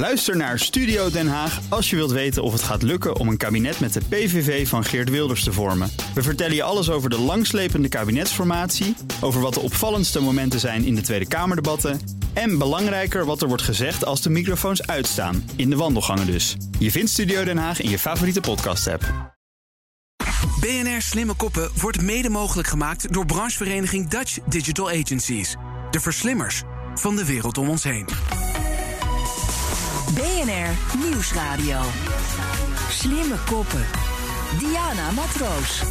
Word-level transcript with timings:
Luister 0.00 0.36
naar 0.36 0.58
Studio 0.58 1.10
Den 1.10 1.28
Haag 1.28 1.60
als 1.68 1.90
je 1.90 1.96
wilt 1.96 2.10
weten 2.10 2.42
of 2.42 2.52
het 2.52 2.62
gaat 2.62 2.82
lukken 2.82 3.16
om 3.16 3.28
een 3.28 3.36
kabinet 3.36 3.80
met 3.80 3.92
de 3.92 4.00
PVV 4.08 4.68
van 4.68 4.84
Geert 4.84 5.10
Wilders 5.10 5.44
te 5.44 5.52
vormen. 5.52 5.90
We 6.14 6.22
vertellen 6.22 6.54
je 6.54 6.62
alles 6.62 6.90
over 6.90 7.10
de 7.10 7.18
langslepende 7.18 7.88
kabinetsformatie, 7.88 8.96
over 9.20 9.40
wat 9.40 9.54
de 9.54 9.60
opvallendste 9.60 10.20
momenten 10.20 10.60
zijn 10.60 10.84
in 10.84 10.94
de 10.94 11.00
Tweede 11.00 11.28
Kamerdebatten 11.28 12.00
en 12.32 12.58
belangrijker 12.58 13.24
wat 13.24 13.42
er 13.42 13.48
wordt 13.48 13.62
gezegd 13.62 14.04
als 14.04 14.22
de 14.22 14.30
microfoons 14.30 14.86
uitstaan, 14.86 15.50
in 15.56 15.70
de 15.70 15.76
wandelgangen 15.76 16.26
dus. 16.26 16.56
Je 16.78 16.90
vindt 16.90 17.10
Studio 17.10 17.44
Den 17.44 17.58
Haag 17.58 17.80
in 17.80 17.90
je 17.90 17.98
favoriete 17.98 18.40
podcast-app. 18.40 19.34
BNR 20.60 21.02
Slimme 21.02 21.34
Koppen 21.34 21.70
wordt 21.80 22.02
mede 22.02 22.28
mogelijk 22.28 22.68
gemaakt 22.68 23.12
door 23.12 23.26
branchevereniging 23.26 24.08
Dutch 24.08 24.38
Digital 24.48 24.90
Agencies. 24.90 25.56
De 25.90 26.00
verslimmers 26.00 26.62
van 26.94 27.16
de 27.16 27.24
wereld 27.24 27.58
om 27.58 27.68
ons 27.68 27.82
heen. 27.82 28.06
BNR 30.14 30.98
Nieuwsradio. 30.98 31.80
Slimme 32.88 33.36
koppen. 33.50 33.86
Diana 34.58 35.10
Matroos. 35.10 35.82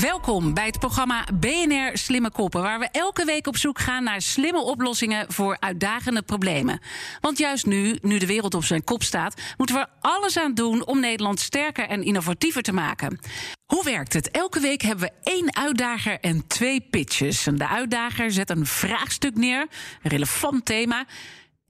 Welkom 0.00 0.54
bij 0.54 0.66
het 0.66 0.78
programma 0.78 1.24
BNR 1.34 1.90
Slimme 1.92 2.30
Koppen, 2.30 2.62
waar 2.62 2.78
we 2.78 2.88
elke 2.92 3.24
week 3.24 3.46
op 3.46 3.56
zoek 3.56 3.78
gaan 3.78 4.04
naar 4.04 4.20
slimme 4.20 4.60
oplossingen 4.60 5.32
voor 5.32 5.56
uitdagende 5.60 6.22
problemen. 6.22 6.80
Want 7.20 7.38
juist 7.38 7.66
nu, 7.66 7.98
nu 8.02 8.18
de 8.18 8.26
wereld 8.26 8.54
op 8.54 8.64
zijn 8.64 8.84
kop 8.84 9.02
staat, 9.02 9.40
moeten 9.56 9.76
we 9.76 9.86
alles 10.00 10.38
aan 10.38 10.54
doen 10.54 10.86
om 10.86 11.00
Nederland 11.00 11.40
sterker 11.40 11.88
en 11.88 12.02
innovatiever 12.02 12.62
te 12.62 12.72
maken. 12.72 13.18
Hoe 13.66 13.84
werkt 13.84 14.12
het? 14.12 14.30
Elke 14.30 14.60
week 14.60 14.82
hebben 14.82 15.08
we 15.08 15.30
één 15.30 15.56
uitdager 15.56 16.20
en 16.20 16.46
twee 16.46 16.80
pitches. 16.80 17.42
De 17.42 17.68
uitdager 17.68 18.30
zet 18.30 18.50
een 18.50 18.66
vraagstuk 18.66 19.34
neer, 19.34 19.66
een 20.02 20.10
relevant 20.10 20.64
thema. 20.64 21.06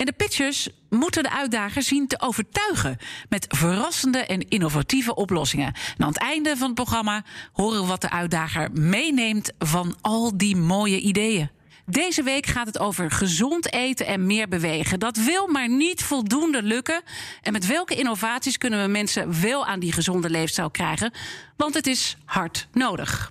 En 0.00 0.06
de 0.06 0.12
pitchers 0.12 0.68
moeten 0.88 1.22
de 1.22 1.30
uitdager 1.30 1.82
zien 1.82 2.06
te 2.06 2.20
overtuigen 2.20 2.96
met 3.28 3.46
verrassende 3.48 4.18
en 4.18 4.48
innovatieve 4.48 5.14
oplossingen. 5.14 5.66
En 5.66 6.04
aan 6.04 6.08
het 6.08 6.18
einde 6.18 6.56
van 6.56 6.66
het 6.66 6.74
programma 6.74 7.24
horen 7.52 7.80
we 7.80 7.86
wat 7.86 8.00
de 8.00 8.10
uitdager 8.10 8.72
meeneemt 8.72 9.52
van 9.58 9.96
al 10.00 10.36
die 10.36 10.56
mooie 10.56 11.00
ideeën. 11.00 11.50
Deze 11.86 12.22
week 12.22 12.46
gaat 12.46 12.66
het 12.66 12.78
over 12.78 13.10
gezond 13.10 13.72
eten 13.72 14.06
en 14.06 14.26
meer 14.26 14.48
bewegen. 14.48 15.00
Dat 15.00 15.16
wil 15.16 15.46
maar 15.46 15.68
niet 15.68 16.02
voldoende 16.02 16.62
lukken. 16.62 17.02
En 17.42 17.52
met 17.52 17.66
welke 17.66 17.94
innovaties 17.94 18.58
kunnen 18.58 18.82
we 18.82 18.88
mensen 18.88 19.40
wel 19.40 19.66
aan 19.66 19.80
die 19.80 19.92
gezonde 19.92 20.30
leefstijl 20.30 20.70
krijgen? 20.70 21.12
Want 21.56 21.74
het 21.74 21.86
is 21.86 22.16
hard 22.24 22.68
nodig. 22.72 23.30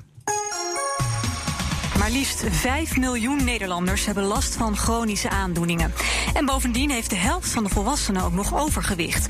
Maar 2.00 2.12
liefst 2.12 2.44
5 2.50 2.98
miljoen 2.98 3.44
Nederlanders 3.44 4.06
hebben 4.06 4.24
last 4.24 4.56
van 4.56 4.78
chronische 4.78 5.30
aandoeningen. 5.30 5.94
En 6.34 6.46
bovendien 6.46 6.90
heeft 6.90 7.10
de 7.10 7.16
helft 7.16 7.50
van 7.50 7.64
de 7.64 7.70
volwassenen 7.70 8.24
ook 8.24 8.34
nog 8.34 8.60
overgewicht. 8.60 9.30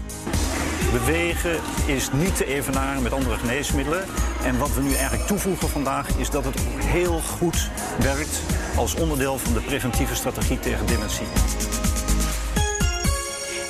Bewegen 0.91 1.59
is 1.85 2.09
niet 2.11 2.35
te 2.35 2.45
evenaren 2.45 3.03
met 3.03 3.13
andere 3.13 3.37
geneesmiddelen. 3.37 4.03
En 4.43 4.57
wat 4.57 4.73
we 4.73 4.81
nu 4.81 4.93
eigenlijk 4.93 5.27
toevoegen 5.27 5.69
vandaag 5.69 6.17
is 6.17 6.29
dat 6.29 6.45
het 6.45 6.59
heel 6.85 7.19
goed 7.19 7.69
werkt 7.99 8.41
als 8.75 8.95
onderdeel 8.95 9.37
van 9.37 9.53
de 9.53 9.61
preventieve 9.61 10.15
strategie 10.15 10.59
tegen 10.59 10.85
dementie. 10.85 11.27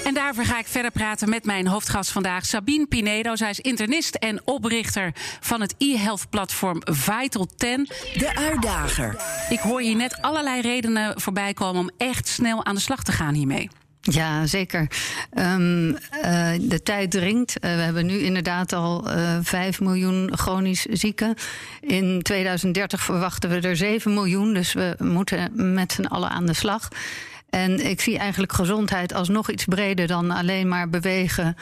En 0.09 0.15
daarvoor 0.15 0.45
ga 0.45 0.59
ik 0.59 0.67
verder 0.67 0.91
praten 0.91 1.29
met 1.29 1.45
mijn 1.45 1.67
hoofdgast 1.67 2.11
vandaag, 2.11 2.45
Sabine 2.45 2.85
Pinedo. 2.85 3.35
Zij 3.35 3.49
is 3.49 3.59
internist 3.59 4.15
en 4.15 4.41
oprichter 4.47 5.11
van 5.39 5.61
het 5.61 5.75
e-health 5.77 6.29
platform 6.29 6.81
Vital 6.83 7.47
10. 7.57 7.89
De 8.13 8.35
uitdager. 8.35 9.21
Ik 9.49 9.59
hoor 9.59 9.81
hier 9.81 9.95
net 9.95 10.21
allerlei 10.21 10.61
redenen 10.61 11.21
voorbij 11.21 11.53
komen 11.53 11.81
om 11.81 11.89
echt 11.97 12.27
snel 12.27 12.65
aan 12.65 12.75
de 12.75 12.81
slag 12.81 13.03
te 13.03 13.11
gaan 13.11 13.33
hiermee. 13.33 13.69
Ja, 14.01 14.45
zeker. 14.45 14.87
Um, 15.37 15.89
uh, 15.89 15.95
de 16.59 16.79
tijd 16.83 17.11
dringt. 17.11 17.55
Uh, 17.55 17.75
we 17.75 17.81
hebben 17.81 18.05
nu 18.05 18.19
inderdaad 18.19 18.73
al 18.73 19.17
uh, 19.17 19.37
5 19.41 19.79
miljoen 19.79 20.31
chronisch 20.33 20.81
zieken. 20.81 21.33
In 21.81 22.21
2030 22.21 23.01
verwachten 23.01 23.49
we 23.49 23.59
er 23.59 23.75
7 23.75 24.13
miljoen. 24.13 24.53
Dus 24.53 24.73
we 24.73 24.95
moeten 24.97 25.51
met 25.73 25.91
z'n 25.91 26.05
allen 26.05 26.29
aan 26.29 26.45
de 26.45 26.53
slag. 26.53 26.87
En 27.49 27.85
ik 27.85 28.01
zie 28.01 28.17
eigenlijk 28.17 28.53
gezondheid 28.53 29.13
als 29.13 29.29
nog 29.29 29.49
iets 29.49 29.65
breder 29.65 30.07
dan 30.07 30.31
alleen 30.31 30.67
maar 30.67 30.89
bewegen, 30.89 31.55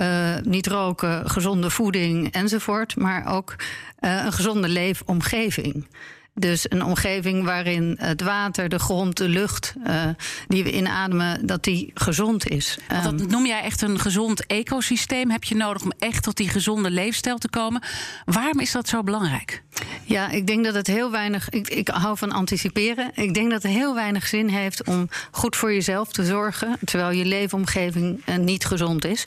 uh, 0.00 0.36
niet 0.42 0.66
roken, 0.66 1.30
gezonde 1.30 1.70
voeding 1.70 2.32
enzovoort. 2.32 2.96
Maar 2.96 3.34
ook 3.34 3.54
uh, 4.00 4.24
een 4.24 4.32
gezonde 4.32 4.68
leefomgeving. 4.68 5.86
Dus 6.34 6.66
een 6.68 6.84
omgeving 6.84 7.44
waarin 7.44 7.96
het 7.98 8.22
water, 8.22 8.68
de 8.68 8.78
grond, 8.78 9.16
de 9.16 9.28
lucht 9.28 9.74
uh, 9.86 10.04
die 10.48 10.64
we 10.64 10.72
inademen, 10.72 11.46
dat 11.46 11.64
die 11.64 11.90
gezond 11.94 12.48
is. 12.48 12.78
Want 13.02 13.18
dat 13.18 13.28
noem 13.28 13.46
jij 13.46 13.62
echt 13.62 13.82
een 13.82 13.98
gezond 13.98 14.46
ecosysteem. 14.46 15.30
Heb 15.30 15.44
je 15.44 15.54
nodig 15.54 15.82
om 15.82 15.92
echt 15.98 16.22
tot 16.22 16.36
die 16.36 16.48
gezonde 16.48 16.90
leefstijl 16.90 17.38
te 17.38 17.48
komen? 17.48 17.82
Waarom 18.24 18.60
is 18.60 18.72
dat 18.72 18.88
zo 18.88 19.02
belangrijk? 19.02 19.62
Ja, 20.04 20.30
ik 20.30 20.46
denk 20.46 20.64
dat 20.64 20.74
het 20.74 20.86
heel 20.86 21.10
weinig. 21.10 21.48
Ik, 21.48 21.68
ik 21.68 21.88
hou 21.88 22.18
van 22.18 22.32
anticiperen. 22.32 23.10
Ik 23.14 23.34
denk 23.34 23.50
dat 23.50 23.62
het 23.62 23.72
heel 23.72 23.94
weinig 23.94 24.26
zin 24.26 24.48
heeft 24.48 24.84
om 24.84 25.08
goed 25.30 25.56
voor 25.56 25.72
jezelf 25.72 26.12
te 26.12 26.24
zorgen. 26.24 26.78
terwijl 26.84 27.10
je 27.10 27.24
leefomgeving 27.24 28.22
uh, 28.26 28.36
niet 28.36 28.64
gezond 28.64 29.04
is. 29.04 29.24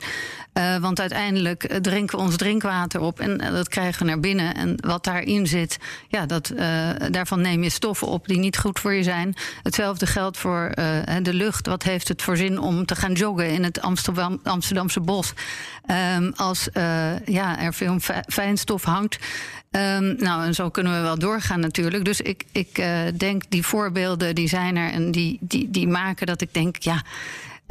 Uh, 0.58 0.76
want 0.76 1.00
uiteindelijk 1.00 1.78
drinken 1.82 2.18
we 2.18 2.24
ons 2.24 2.36
drinkwater 2.36 3.00
op 3.00 3.20
en 3.20 3.42
uh, 3.42 3.50
dat 3.50 3.68
krijgen 3.68 4.02
we 4.02 4.08
naar 4.08 4.20
binnen. 4.20 4.54
En 4.54 4.74
wat 4.86 5.04
daarin 5.04 5.46
zit, 5.46 5.78
ja, 6.08 6.26
dat, 6.26 6.52
uh, 6.56 6.90
daarvan 7.10 7.40
neem 7.40 7.62
je 7.62 7.70
stoffen 7.70 8.06
op 8.06 8.26
die 8.26 8.38
niet 8.38 8.58
goed 8.58 8.78
voor 8.78 8.92
je 8.92 9.02
zijn. 9.02 9.34
Hetzelfde 9.62 10.06
geldt 10.06 10.36
voor 10.36 10.72
de 11.22 11.34
lucht. 11.34 11.66
Wat 11.66 11.82
heeft 11.82 12.08
het 12.08 12.22
voor 12.22 12.36
zin 12.36 12.58
om 12.58 12.86
te 12.86 12.94
gaan 12.94 13.12
joggen 13.12 13.50
in 13.50 13.64
het 13.64 13.80
Amsterdam, 13.80 14.40
Amsterdamse 14.42 15.00
bos? 15.00 15.32
Um, 16.16 16.32
als 16.36 16.68
ja, 17.24 17.60
er 17.60 17.74
veel 17.74 17.96
fijnstof 18.26 18.84
hangt. 18.84 19.18
Um, 19.70 20.16
nou, 20.18 20.44
en 20.44 20.54
zo 20.54 20.70
kunnen 20.70 20.92
we 20.92 21.00
wel 21.00 21.18
doorgaan 21.18 21.60
natuurlijk. 21.60 22.04
Dus 22.04 22.20
ik, 22.20 22.44
ik 22.52 22.84
denk, 23.16 23.42
die 23.48 23.66
voorbeelden 23.66 24.34
die 24.34 24.48
zijn 24.48 24.76
er 24.76 24.90
en 24.90 25.10
die, 25.10 25.38
die, 25.40 25.70
die 25.70 25.88
maken 25.88 26.26
dat 26.26 26.40
ik 26.40 26.54
denk, 26.54 26.76
ja. 26.76 27.02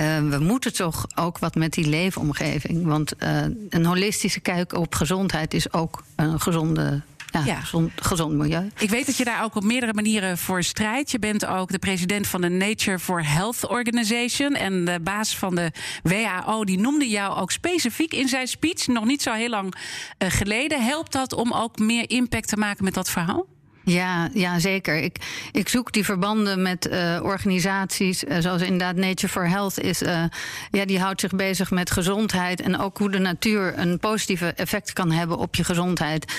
Uh, 0.01 0.29
we 0.29 0.39
moeten 0.39 0.73
toch 0.73 1.05
ook 1.15 1.37
wat 1.37 1.55
met 1.55 1.73
die 1.73 1.87
leefomgeving. 1.87 2.85
Want 2.85 3.13
uh, 3.23 3.41
een 3.69 3.85
holistische 3.85 4.39
kijk 4.39 4.73
op 4.73 4.95
gezondheid 4.95 5.53
is 5.53 5.73
ook 5.73 6.03
een 6.15 6.39
gezonde. 6.41 7.01
Ja, 7.31 7.43
ja. 7.45 7.59
Gezond, 7.59 7.91
gezond, 7.95 8.33
milieu. 8.33 8.69
Ik 8.77 8.89
weet 8.89 9.05
dat 9.05 9.17
je 9.17 9.23
daar 9.23 9.43
ook 9.43 9.55
op 9.55 9.63
meerdere 9.63 9.93
manieren 9.93 10.37
voor 10.37 10.63
strijdt. 10.63 11.11
Je 11.11 11.19
bent 11.19 11.45
ook 11.45 11.71
de 11.71 11.79
president 11.79 12.27
van 12.27 12.41
de 12.41 12.49
Nature 12.49 12.99
for 12.99 13.25
Health 13.25 13.67
Organization. 13.67 14.53
En 14.53 14.85
de 14.85 14.99
baas 15.01 15.37
van 15.37 15.55
de 15.55 15.71
WHO 16.03 16.63
die 16.63 16.79
noemde 16.79 17.09
jou 17.09 17.39
ook 17.39 17.51
specifiek 17.51 18.13
in 18.13 18.27
zijn 18.27 18.47
speech, 18.47 18.87
nog 18.87 19.05
niet 19.05 19.21
zo 19.21 19.33
heel 19.33 19.49
lang 19.49 19.73
uh, 19.73 20.29
geleden. 20.29 20.83
Helpt 20.83 21.11
dat 21.11 21.33
om 21.33 21.53
ook 21.53 21.77
meer 21.77 22.09
impact 22.09 22.47
te 22.47 22.57
maken 22.57 22.83
met 22.83 22.93
dat 22.93 23.09
verhaal? 23.09 23.45
Ja, 23.89 24.29
ja 24.33 24.59
zeker. 24.59 24.95
Ik, 24.95 25.17
ik 25.51 25.69
zoek 25.69 25.91
die 25.91 26.05
verbanden 26.05 26.61
met 26.61 26.87
uh, 26.91 27.19
organisaties, 27.21 28.23
uh, 28.23 28.37
zoals 28.39 28.61
inderdaad 28.61 28.95
Nature 28.95 29.27
for 29.27 29.49
Health 29.49 29.79
is. 29.79 30.01
Uh, 30.01 30.23
ja, 30.71 30.85
die 30.85 30.99
houdt 30.99 31.21
zich 31.21 31.31
bezig 31.31 31.71
met 31.71 31.91
gezondheid 31.91 32.61
en 32.61 32.79
ook 32.79 32.97
hoe 32.97 33.11
de 33.11 33.19
natuur 33.19 33.73
een 33.77 33.99
positieve 33.99 34.53
effect 34.53 34.93
kan 34.93 35.11
hebben 35.11 35.37
op 35.37 35.55
je 35.55 35.63
gezondheid. 35.63 36.33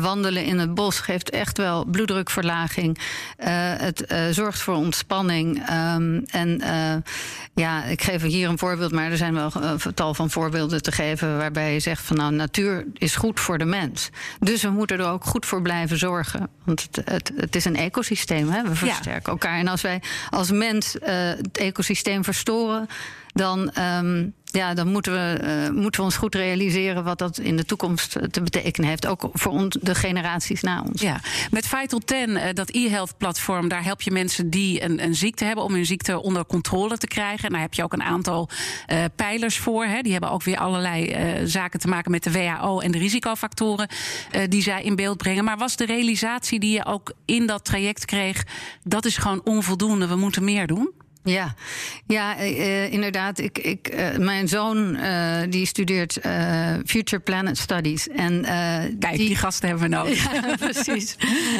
wandelen 0.00 0.44
in 0.44 0.58
het 0.58 0.74
bos 0.74 1.00
geeft 1.00 1.30
echt 1.30 1.58
wel 1.58 1.84
bloeddrukverlaging. 1.84 2.98
het 3.36 4.14
zorgt 4.30 4.60
voor 4.60 4.74
ontspanning. 4.74 5.70
Um, 5.70 6.24
en 6.30 6.62
ja, 7.54 7.84
ik 7.84 8.02
geef 8.02 8.22
hier 8.22 8.48
een 8.48 8.58
voorbeeld, 8.58 8.92
maar 8.92 9.10
er 9.10 9.16
zijn 9.16 9.34
wel 9.34 9.50
een 9.54 9.94
tal 9.94 10.14
van 10.14 10.30
voorbeelden 10.30 10.82
te 10.82 10.92
geven 10.92 11.36
waarbij 11.36 11.72
je 11.72 11.80
zegt 11.80 12.02
van 12.02 12.16
nou, 12.16 12.32
natuur 12.32 12.86
is 12.94 13.16
goed 13.16 13.40
voor 13.40 13.58
de 13.58 13.64
mens. 13.64 14.10
Dus 14.38 14.62
we 14.62 14.70
moeten 14.70 14.98
er 14.98 15.08
ook 15.08 15.24
goed 15.24 15.46
voor 15.46 15.62
blijven 15.62 15.98
zorgen. 15.98 16.48
Het, 16.82 17.00
het, 17.04 17.32
het, 17.36 17.56
is 17.56 17.64
een 17.64 17.76
ecosysteem. 17.76 18.50
Hè? 18.50 18.62
We 18.62 18.74
versterken 18.74 19.22
ja. 19.24 19.30
elkaar. 19.30 19.58
En 19.58 19.68
als 19.68 19.82
wij 19.82 20.02
als 20.30 20.50
mens 20.50 20.96
uh, 20.96 21.08
het 21.08 21.58
ecosysteem 21.58 22.24
verstoren, 22.24 22.88
dan, 23.32 23.72
um, 23.78 24.34
ja, 24.44 24.74
dan 24.74 24.88
moeten, 24.88 25.12
we, 25.12 25.40
uh, 25.42 25.80
moeten 25.80 26.00
we 26.00 26.06
ons 26.06 26.16
goed 26.16 26.34
realiseren 26.34 27.04
wat 27.04 27.18
dat 27.18 27.38
in 27.38 27.56
de 27.56 27.64
toekomst 27.64 28.16
te 28.30 28.42
betekenen 28.42 28.88
heeft. 28.88 29.06
Ook 29.06 29.28
voor 29.32 29.52
ons, 29.52 29.76
de 29.80 29.94
generaties 29.94 30.60
na 30.60 30.82
ons. 30.82 31.00
Ja, 31.00 31.20
met 31.50 31.66
Vital 31.66 31.98
10, 31.98 32.28
uh, 32.28 32.42
dat 32.52 32.70
e-health 32.70 33.16
platform, 33.16 33.68
daar 33.68 33.84
help 33.84 34.02
je 34.02 34.10
mensen 34.10 34.50
die 34.50 34.82
een, 34.82 35.04
een, 35.04 35.14
ziekte 35.14 35.44
hebben 35.44 35.64
om 35.64 35.74
hun 35.74 35.86
ziekte 35.86 36.22
onder 36.22 36.46
controle 36.46 36.98
te 36.98 37.06
krijgen. 37.06 37.44
En 37.44 37.52
daar 37.52 37.60
heb 37.60 37.74
je 37.74 37.82
ook 37.82 37.92
een 37.92 38.02
aantal 38.02 38.48
pijlers 39.16 39.58
voor. 39.58 39.84
Hè. 39.84 40.00
Die 40.02 40.12
hebben 40.12 40.30
ook 40.30 40.42
weer 40.42 40.58
allerlei 40.58 41.16
zaken 41.46 41.80
te 41.80 41.88
maken 41.88 42.10
met 42.10 42.22
de 42.22 42.32
WHO 42.32 42.80
en 42.80 42.90
de 42.90 42.98
risicofactoren 42.98 43.88
die 44.48 44.62
zij 44.62 44.82
in 44.82 44.96
beeld 44.96 45.16
brengen. 45.16 45.44
Maar 45.44 45.56
was 45.56 45.76
de 45.76 45.86
realisatie 45.86 46.60
die 46.60 46.72
je 46.72 46.84
ook 46.84 47.12
in 47.24 47.46
dat 47.46 47.64
traject 47.64 48.04
kreeg, 48.04 48.44
dat 48.82 49.04
is 49.04 49.16
gewoon 49.16 49.40
onvoldoende. 49.44 50.06
We 50.06 50.16
moeten 50.16 50.44
meer 50.44 50.66
doen? 50.66 50.92
Ja, 51.24 51.54
ja 52.06 52.40
uh, 52.40 52.92
inderdaad. 52.92 53.38
Ik, 53.38 53.58
ik, 53.58 53.94
uh, 53.94 54.16
mijn 54.16 54.48
zoon 54.48 54.98
die 55.48 55.66
studeert 55.66 56.18
Future 56.84 57.22
Planet 57.22 57.58
Studies. 57.58 58.08
En, 58.08 58.42
Kijk, 58.98 59.16
die, 59.16 59.26
die, 59.26 59.36
gasten 59.36 59.68
hebben 59.68 59.90
we 59.90 59.96
nodig. 59.96 60.18
Ja, 60.32 60.56
precies. 60.56 61.16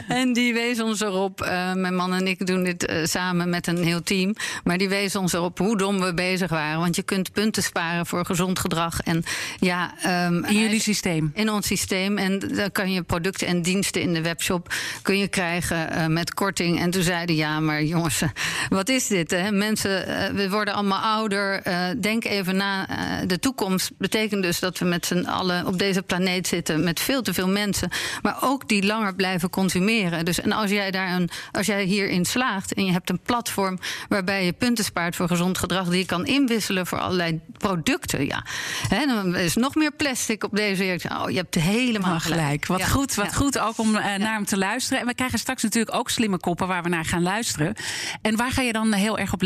en 0.08 0.32
die 0.32 0.52
wees 0.52 0.80
ons 0.80 1.00
erop. 1.00 1.38
mijn 1.74 1.94
man 1.94 2.14
en 2.14 2.26
ik 2.26 2.46
doen 2.46 2.64
dit 2.64 2.92
samen 3.02 3.50
met 3.50 3.66
een 3.66 3.84
heel 3.84 4.02
team. 4.02 4.34
Maar 4.64 4.78
die 4.78 4.88
wees 4.88 5.16
ons 5.16 5.32
erop 5.32 5.58
hoe 5.58 5.76
dom 5.76 6.00
we 6.00 6.14
bezig 6.14 6.50
waren. 6.50 6.78
Want 6.78 6.96
je 6.96 7.02
kunt 7.02 7.32
punten 7.32 7.62
sparen 7.62 8.06
voor 8.06 8.24
gezond 8.26 8.58
gedrag. 8.58 9.00
En, 9.00 9.24
ja, 9.58 9.94
um, 10.26 10.44
in 10.44 10.58
jullie 10.58 10.80
systeem? 10.80 11.30
In 11.34 11.50
ons 11.50 11.66
systeem. 11.66 12.18
En 12.18 12.38
dan 12.38 12.72
kan 12.72 12.92
je 12.92 13.02
producten 13.02 13.46
en 13.46 13.62
diensten 13.62 14.02
in 14.02 14.14
de 14.14 14.22
webshop 14.22 14.74
kun 15.02 15.18
je 15.18 15.28
krijgen 15.28 16.12
met 16.12 16.34
korting. 16.34 16.80
En 16.80 16.90
toen 16.90 17.02
zeiden 17.02 17.36
ja, 17.36 17.60
maar 17.60 17.82
jongens, 17.82 18.22
wat 18.68 18.88
is 18.88 19.06
dit? 19.06 19.30
Hè? 19.30 19.49
Mensen, 19.52 20.08
uh, 20.08 20.26
we 20.26 20.50
worden 20.50 20.74
allemaal 20.74 21.00
ouder. 21.00 21.66
Uh, 21.66 21.86
denk 22.00 22.24
even 22.24 22.56
na. 22.56 22.86
De 23.26 23.38
toekomst 23.38 23.90
betekent 23.98 24.42
dus 24.42 24.60
dat 24.60 24.78
we 24.78 24.84
met 24.84 25.06
z'n 25.06 25.24
allen 25.24 25.66
op 25.66 25.78
deze 25.78 26.02
planeet 26.02 26.46
zitten 26.46 26.84
met 26.84 27.00
veel 27.00 27.22
te 27.22 27.34
veel 27.34 27.48
mensen. 27.48 27.88
Maar 28.22 28.36
ook 28.40 28.68
die 28.68 28.86
langer 28.86 29.14
blijven 29.14 29.50
consumeren. 29.50 30.24
Dus 30.24 30.40
en 30.40 30.52
als 30.52 30.70
jij 30.70 30.90
daar 30.90 31.12
een, 31.12 31.30
als 31.52 31.66
jij 31.66 31.84
hierin 31.84 32.24
slaagt 32.24 32.74
en 32.74 32.84
je 32.84 32.92
hebt 32.92 33.10
een 33.10 33.20
platform 33.20 33.78
waarbij 34.08 34.44
je 34.44 34.52
punten 34.52 34.84
spaart 34.84 35.16
voor 35.16 35.28
gezond 35.28 35.58
gedrag, 35.58 35.88
die 35.88 35.98
je 35.98 36.06
kan 36.06 36.26
inwisselen 36.26 36.86
voor 36.86 36.98
allerlei 36.98 37.40
producten. 37.58 38.26
Ja. 38.26 38.44
Hè, 38.88 39.06
dan 39.06 39.36
is 39.36 39.54
nog 39.54 39.74
meer 39.74 39.92
plastic 39.92 40.44
op 40.44 40.56
deze. 40.56 40.98
Oh, 41.08 41.30
je 41.30 41.36
hebt 41.36 41.54
helemaal 41.54 42.14
oh, 42.14 42.20
gelijk. 42.20 42.66
Wat 42.66 42.88
goed, 42.88 43.14
wat 43.14 43.34
goed 43.34 43.58
ook 43.58 43.78
om 43.78 43.90
naar 43.90 44.20
hem 44.20 44.44
te 44.44 44.58
luisteren. 44.58 45.00
En 45.00 45.06
we 45.06 45.14
krijgen 45.14 45.38
straks 45.38 45.62
natuurlijk 45.62 45.96
ook 45.96 46.10
slimme 46.10 46.38
koppen 46.38 46.66
waar 46.66 46.82
we 46.82 46.88
naar 46.88 47.04
gaan 47.04 47.22
luisteren. 47.22 47.74
En 48.22 48.36
waar 48.36 48.50
ga 48.50 48.62
je 48.62 48.72
dan 48.72 48.92
heel 48.92 49.18
erg 49.18 49.32
op 49.32 49.39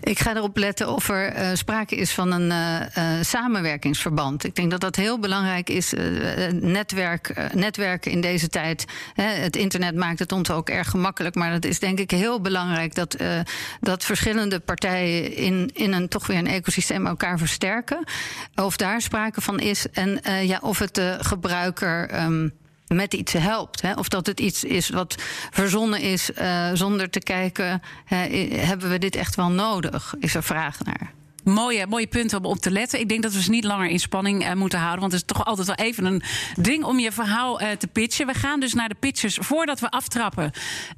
Ik 0.00 0.18
ga 0.18 0.36
erop 0.36 0.56
letten 0.56 0.88
of 0.88 1.08
er 1.08 1.36
uh, 1.36 1.50
sprake 1.54 1.96
is 1.96 2.12
van 2.12 2.32
een 2.32 2.50
uh, 2.50 3.16
uh, 3.16 3.22
samenwerkingsverband. 3.22 4.44
Ik 4.44 4.54
denk 4.54 4.70
dat 4.70 4.80
dat 4.80 4.96
heel 4.96 5.18
belangrijk 5.18 5.70
is. 5.70 5.92
netwerk, 6.52 7.52
netwerken 7.54 8.10
in 8.10 8.20
deze 8.20 8.48
tijd. 8.48 8.84
Hè, 9.14 9.24
het 9.24 9.56
internet 9.56 9.94
maakt 9.94 10.18
het 10.18 10.32
ons 10.32 10.50
ook 10.50 10.68
erg 10.68 10.90
gemakkelijk. 10.90 11.34
Maar 11.34 11.52
het 11.52 11.64
is 11.64 11.78
denk 11.78 11.98
ik 11.98 12.10
heel 12.10 12.40
belangrijk 12.40 12.94
dat, 12.94 13.16
dat 13.80 14.04
verschillende 14.04 14.60
partijen 14.60 15.36
in, 15.36 15.70
in 15.74 15.92
een 15.92 16.08
toch 16.08 16.26
weer 16.26 16.38
een 16.38 16.46
ecosysteem 16.46 17.06
elkaar 17.06 17.38
versterken. 17.38 18.04
Of 18.54 18.76
daar 18.76 19.00
sprake 19.00 19.40
van 19.40 19.60
is. 19.60 19.90
En 19.90 20.20
ja, 20.46 20.58
of 20.62 20.78
het 20.78 20.94
de 20.94 21.16
gebruiker. 21.20 22.22
Um, 22.22 22.52
met 22.88 23.14
iets 23.14 23.32
helpt. 23.32 23.82
Hè? 23.82 23.92
Of 23.92 24.08
dat 24.08 24.26
het 24.26 24.40
iets 24.40 24.64
is 24.64 24.88
wat 24.88 25.14
verzonnen 25.50 26.00
is 26.00 26.30
uh, 26.30 26.70
zonder 26.72 27.10
te 27.10 27.20
kijken, 27.20 27.82
hebben 28.54 28.90
we 28.90 28.98
dit 28.98 29.16
echt 29.16 29.34
wel 29.34 29.50
nodig? 29.50 30.14
Is 30.18 30.34
er 30.34 30.42
vraag 30.42 30.84
naar. 30.84 31.17
Mooie, 31.48 31.86
mooie 31.86 32.06
punten 32.06 32.38
om 32.38 32.44
op 32.44 32.58
te 32.58 32.70
letten. 32.70 33.00
Ik 33.00 33.08
denk 33.08 33.22
dat 33.22 33.32
we 33.32 33.42
ze 33.42 33.50
niet 33.50 33.64
langer 33.64 33.88
in 33.88 33.98
spanning 33.98 34.44
uh, 34.44 34.52
moeten 34.52 34.78
houden. 34.78 35.00
Want 35.00 35.12
het 35.12 35.20
is 35.20 35.26
toch 35.26 35.44
altijd 35.44 35.66
wel 35.66 35.76
even 35.76 36.04
een 36.04 36.22
ding 36.56 36.84
om 36.84 36.98
je 36.98 37.12
verhaal 37.12 37.62
uh, 37.62 37.70
te 37.70 37.86
pitchen. 37.86 38.26
We 38.26 38.34
gaan 38.34 38.60
dus 38.60 38.74
naar 38.74 38.88
de 38.88 38.94
pitches 38.94 39.38
voordat 39.40 39.80
we 39.80 39.90
aftrappen. 39.90 40.52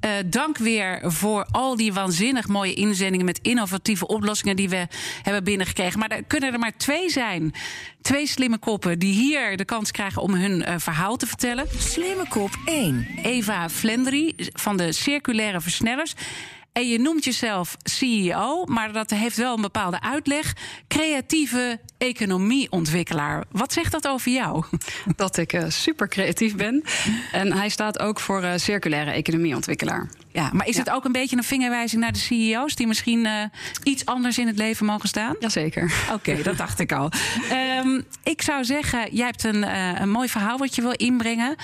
Uh, 0.05 0.11
dank 0.27 0.59
weer 0.59 1.01
voor 1.05 1.47
al 1.51 1.77
die 1.77 1.93
waanzinnig 1.93 2.49
mooie 2.49 2.75
inzendingen 2.75 3.27
met 3.27 3.39
innovatieve 3.43 4.07
oplossingen 4.07 4.57
die 4.57 4.69
we 4.69 4.87
hebben 5.23 5.45
binnengekregen. 5.45 5.99
Maar 5.99 6.09
er 6.09 6.25
kunnen 6.25 6.53
er 6.53 6.59
maar 6.59 6.77
twee 6.77 7.11
zijn. 7.11 7.55
Twee 8.03 8.27
slimme 8.27 8.59
koppen 8.59 8.99
die 8.99 9.15
hier 9.15 9.57
de 9.57 9.65
kans 9.65 9.91
krijgen 9.91 10.23
om 10.23 10.35
hun 10.35 10.81
verhaal 10.81 11.17
te 11.17 11.27
vertellen. 11.27 11.67
Slimme 11.79 12.29
kop 12.29 12.51
1. 12.65 13.07
Eva 13.23 13.69
Flendery 13.69 14.33
van 14.53 14.77
de 14.77 14.93
Circulaire 14.93 15.61
Versnellers. 15.61 16.15
En 16.73 16.89
je 16.89 16.99
noemt 16.99 17.25
jezelf 17.25 17.77
CEO, 17.83 18.65
maar 18.65 18.93
dat 18.93 19.11
heeft 19.11 19.37
wel 19.37 19.55
een 19.55 19.63
bepaalde 19.63 20.01
uitleg. 20.01 20.57
Creatieve 20.89 21.81
economieontwikkelaar. 21.99 23.45
Wat 23.51 23.73
zegt 23.73 23.93
dat 23.93 24.09
over 24.09 24.33
jou? 24.33 24.65
Dat 25.17 25.37
ik 25.37 25.53
uh, 25.53 25.65
super 25.69 26.09
creatief 26.09 26.57
ben. 26.57 26.85
En 27.33 27.53
hij 27.53 27.69
staat 27.69 27.99
ook 27.99 28.21
voor 28.21 28.43
uh, 28.43 28.53
circulaire 28.57 29.11
economieontwikkelaar. 29.11 30.11
Ja, 30.33 30.51
maar 30.53 30.67
is 30.67 30.77
het 30.77 30.91
ook 30.91 31.05
een 31.05 31.13
beetje 31.13 31.37
een 31.37 31.43
vingerwijzing 31.45 32.03
naar 32.03 32.13
de 32.13 32.19
CEO's 32.19 32.75
die 32.75 32.87
misschien 32.87 33.25
uh, 33.25 33.43
iets 33.83 34.07
anders 34.07 34.39
in 34.39 34.47
het 34.47 34.57
leven 34.57 34.87
mogen 34.87 35.09
staan? 35.09 35.37
Jazeker. 35.41 35.93
Oké, 36.13 36.31
okay, 36.31 36.43
dat 36.43 36.57
dacht 36.57 36.79
ik 36.79 36.93
al. 36.93 37.13
Um, 37.85 38.05
ik 38.23 38.43
zou 38.43 38.65
zeggen, 38.65 39.15
jij 39.15 39.27
hebt 39.27 39.45
een, 39.45 39.77
een 40.03 40.11
mooi 40.11 40.29
verhaal 40.29 40.59
wat 40.59 40.75
je 40.75 40.83
wil 40.83 40.95
inbrengen. 40.97 41.57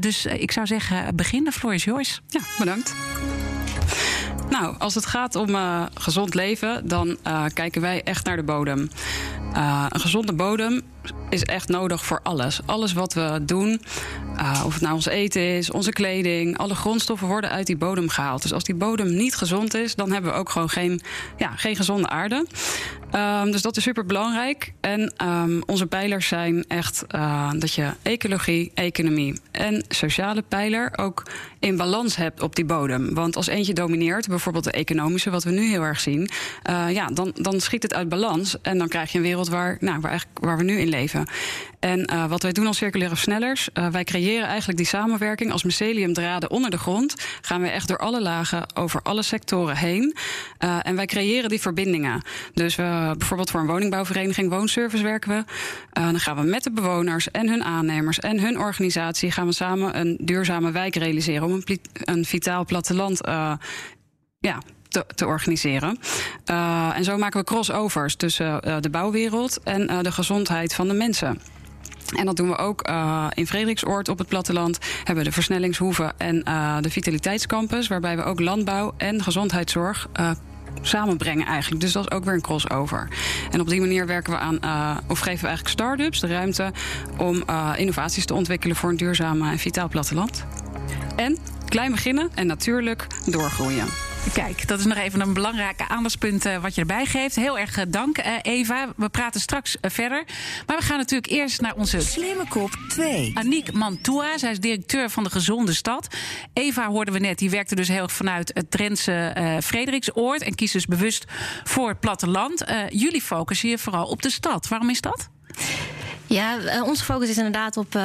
dus 0.00 0.26
ik 0.26 0.52
zou 0.52 0.66
zeggen, 0.66 1.16
begin. 1.16 1.44
De 1.44 1.52
floor 1.52 1.74
is 1.74 1.84
yours. 1.84 2.20
Ja, 2.28 2.40
bedankt. 2.58 2.94
Nou, 4.50 4.74
als 4.78 4.94
het 4.94 5.06
gaat 5.06 5.34
om 5.34 5.48
uh, 5.48 5.82
gezond 5.94 6.34
leven, 6.34 6.88
dan 6.88 7.16
uh, 7.26 7.44
kijken 7.54 7.80
wij 7.80 8.02
echt 8.04 8.26
naar 8.26 8.36
de 8.36 8.42
bodem. 8.42 8.90
Uh, 9.52 9.86
een 9.88 10.00
gezonde 10.00 10.32
bodem 10.32 10.80
is 11.30 11.42
echt 11.42 11.68
nodig 11.68 12.04
voor 12.04 12.20
alles. 12.22 12.60
Alles 12.66 12.92
wat 12.92 13.14
we 13.14 13.40
doen, 13.42 13.80
of 14.64 14.72
het 14.72 14.82
nou 14.82 14.94
ons 14.94 15.06
eten 15.06 15.42
is, 15.42 15.70
onze 15.70 15.92
kleding, 15.92 16.58
alle 16.58 16.74
grondstoffen 16.74 17.26
worden 17.26 17.50
uit 17.50 17.66
die 17.66 17.76
bodem 17.76 18.08
gehaald. 18.08 18.42
Dus 18.42 18.52
als 18.52 18.64
die 18.64 18.74
bodem 18.74 19.16
niet 19.16 19.34
gezond 19.34 19.74
is, 19.74 19.94
dan 19.94 20.12
hebben 20.12 20.32
we 20.32 20.38
ook 20.38 20.50
gewoon 20.50 20.68
geen, 20.68 21.00
ja, 21.36 21.50
geen 21.56 21.76
gezonde 21.76 22.08
aarde. 22.08 22.46
Um, 23.14 23.50
dus 23.50 23.62
dat 23.62 23.76
is 23.76 23.82
super 23.82 24.06
belangrijk. 24.06 24.72
En 24.80 25.14
um, 25.22 25.62
onze 25.66 25.86
pijlers 25.86 26.28
zijn 26.28 26.64
echt 26.66 27.04
uh, 27.14 27.50
dat 27.58 27.72
je 27.72 27.90
ecologie, 28.02 28.70
economie 28.74 29.40
en 29.50 29.84
sociale 29.88 30.42
pijler 30.42 30.90
ook 30.96 31.22
in 31.58 31.76
balans 31.76 32.16
hebt 32.16 32.42
op 32.42 32.56
die 32.56 32.64
bodem. 32.64 33.14
Want 33.14 33.36
als 33.36 33.46
eentje 33.46 33.72
domineert, 33.72 34.28
bijvoorbeeld 34.28 34.64
de 34.64 34.70
economische, 34.70 35.30
wat 35.30 35.44
we 35.44 35.50
nu 35.50 35.68
heel 35.68 35.82
erg 35.82 36.00
zien, 36.00 36.30
uh, 36.70 36.86
ja, 36.90 37.06
dan, 37.06 37.30
dan 37.34 37.60
schiet 37.60 37.82
het 37.82 37.94
uit 37.94 38.08
balans. 38.08 38.60
En 38.62 38.78
dan 38.78 38.88
krijg 38.88 39.12
je 39.12 39.18
een 39.18 39.24
wereld 39.24 39.48
waar, 39.48 39.76
nou, 39.80 40.00
waar, 40.00 40.10
eigenlijk, 40.10 40.44
waar 40.44 40.56
we 40.56 40.64
nu 40.64 40.78
in 40.78 40.88
leven. 40.88 41.26
En 41.80 42.10
uh, 42.12 42.28
wat 42.28 42.42
wij 42.42 42.52
doen 42.52 42.66
als 42.66 42.76
circulaire 42.76 43.14
versnellers, 43.14 43.68
wij 43.90 44.04
creëren 44.04 44.46
eigenlijk 44.46 44.78
die 44.78 44.86
samenwerking 44.86 45.52
als 45.52 45.62
myceliumdraden 45.62 46.50
onder 46.50 46.70
de 46.70 46.78
grond. 46.78 47.14
Gaan 47.40 47.62
we 47.62 47.68
echt 47.68 47.88
door 47.88 47.98
alle 47.98 48.20
lagen, 48.20 48.66
over 48.74 49.02
alle 49.02 49.22
sectoren 49.22 49.76
heen. 49.76 50.16
En 50.82 50.96
wij 50.96 51.06
creëren 51.06 51.48
die 51.48 51.60
verbindingen. 51.60 52.22
Dus 52.54 52.76
we, 52.76 52.97
bijvoorbeeld 53.18 53.50
voor 53.50 53.60
een 53.60 53.66
woningbouwvereniging, 53.66 54.50
woonservice 54.50 55.02
werken 55.02 55.30
we. 55.30 55.44
dan 55.92 56.20
gaan 56.20 56.36
we 56.36 56.42
met 56.42 56.62
de 56.62 56.70
bewoners 56.70 57.30
en 57.30 57.48
hun 57.48 57.64
aannemers 57.64 58.18
en 58.18 58.40
hun 58.40 58.58
organisatie 58.58 59.30
gaan 59.30 59.46
we 59.46 59.52
samen 59.52 59.98
een 60.00 60.16
duurzame 60.20 60.70
wijk 60.70 60.96
realiseren 60.96 61.46
om 61.46 61.52
een, 61.52 61.80
een 61.94 62.24
vitaal 62.24 62.64
platteland 62.64 63.20
ja, 64.38 64.62
te, 64.88 65.04
te 65.14 65.26
organiseren. 65.26 65.98
En 66.94 67.04
zo 67.04 67.16
maken 67.16 67.40
we 67.40 67.46
crossovers 67.46 68.14
tussen 68.14 68.82
de 68.82 68.90
bouwwereld 68.90 69.62
en 69.62 70.02
de 70.02 70.12
gezondheid 70.12 70.74
van 70.74 70.88
de 70.88 70.94
mensen. 70.94 71.40
En 72.16 72.26
dat 72.26 72.36
doen 72.36 72.48
we 72.48 72.56
ook 72.56 72.90
in 73.34 73.46
Frederiksoord 73.46 74.08
op 74.08 74.18
het 74.18 74.28
platteland. 74.28 74.78
Hebben 74.96 75.16
we 75.16 75.30
de 75.30 75.32
versnellingshoeven 75.32 76.18
en 76.18 76.38
de 76.82 76.90
vitaliteitscampus, 76.90 77.88
waarbij 77.88 78.16
we 78.16 78.22
ook 78.22 78.40
landbouw 78.40 78.94
en 78.96 79.22
gezondheidszorg 79.22 80.08
uh, 80.20 80.30
samenbrengen 80.80 81.46
eigenlijk. 81.46 81.82
Dus 81.82 81.92
dat 81.92 82.04
is 82.04 82.10
ook 82.10 82.24
weer 82.24 82.34
een 82.34 82.40
crossover. 82.40 83.08
En 83.50 83.60
op 83.60 83.68
die 83.68 83.80
manier 83.80 84.06
werken 84.06 84.32
we 84.32 84.38
aan, 84.38 84.58
uh, 84.64 84.96
of 85.06 85.18
geven 85.18 85.40
we 85.40 85.46
eigenlijk 85.46 85.68
start-ups 85.68 86.20
de 86.20 86.26
ruimte 86.26 86.72
om 87.16 87.42
uh, 87.50 87.72
innovaties 87.76 88.26
te 88.26 88.34
ontwikkelen 88.34 88.76
voor 88.76 88.90
een 88.90 88.96
duurzaam 88.96 89.42
en 89.42 89.58
vitaal 89.58 89.88
platteland. 89.88 90.44
En 91.16 91.38
klein 91.68 91.90
beginnen 91.90 92.30
en 92.34 92.46
natuurlijk 92.46 93.06
doorgroeien. 93.26 93.86
Kijk, 94.32 94.68
dat 94.68 94.78
is 94.78 94.84
nog 94.84 94.98
even 94.98 95.20
een 95.20 95.32
belangrijke 95.32 95.88
aandachtspunt 95.88 96.46
uh, 96.46 96.62
wat 96.62 96.74
je 96.74 96.80
erbij 96.80 97.06
geeft. 97.06 97.36
Heel 97.36 97.58
erg 97.58 97.84
dank, 97.88 98.18
uh, 98.18 98.32
Eva. 98.42 98.92
We 98.96 99.08
praten 99.08 99.40
straks 99.40 99.76
uh, 99.80 99.90
verder. 99.90 100.24
Maar 100.66 100.76
we 100.76 100.82
gaan 100.82 100.96
natuurlijk 100.96 101.32
eerst 101.32 101.60
naar 101.60 101.74
onze... 101.74 102.00
Slimme 102.00 102.48
kop 102.48 102.70
2. 102.88 103.30
Aniek 103.34 103.72
Mantua, 103.72 104.38
zij 104.38 104.50
is 104.50 104.60
directeur 104.60 105.10
van 105.10 105.24
de 105.24 105.30
Gezonde 105.30 105.74
Stad. 105.74 106.06
Eva 106.52 106.88
hoorden 106.88 107.14
we 107.14 107.20
net, 107.20 107.38
die 107.38 107.50
werkte 107.50 107.74
dus 107.74 107.88
heel 107.88 108.02
erg 108.02 108.12
vanuit 108.12 108.50
het 108.54 108.70
Drentse 108.70 109.36
Frederiksoord... 109.62 110.42
en 110.42 110.54
kiest 110.54 110.72
dus 110.72 110.86
bewust 110.86 111.24
voor 111.64 111.88
het 111.88 112.00
platteland. 112.00 112.64
jullie 112.88 113.22
focussen 113.22 113.68
je 113.68 113.78
vooral 113.78 114.06
op 114.06 114.22
de 114.22 114.30
stad. 114.30 114.68
Waarom 114.68 114.90
is 114.90 115.00
dat? 115.00 115.28
Ja, 116.26 116.82
onze 116.82 117.04
focus 117.04 117.28
is 117.28 117.36
inderdaad 117.36 117.76
op 117.76 117.98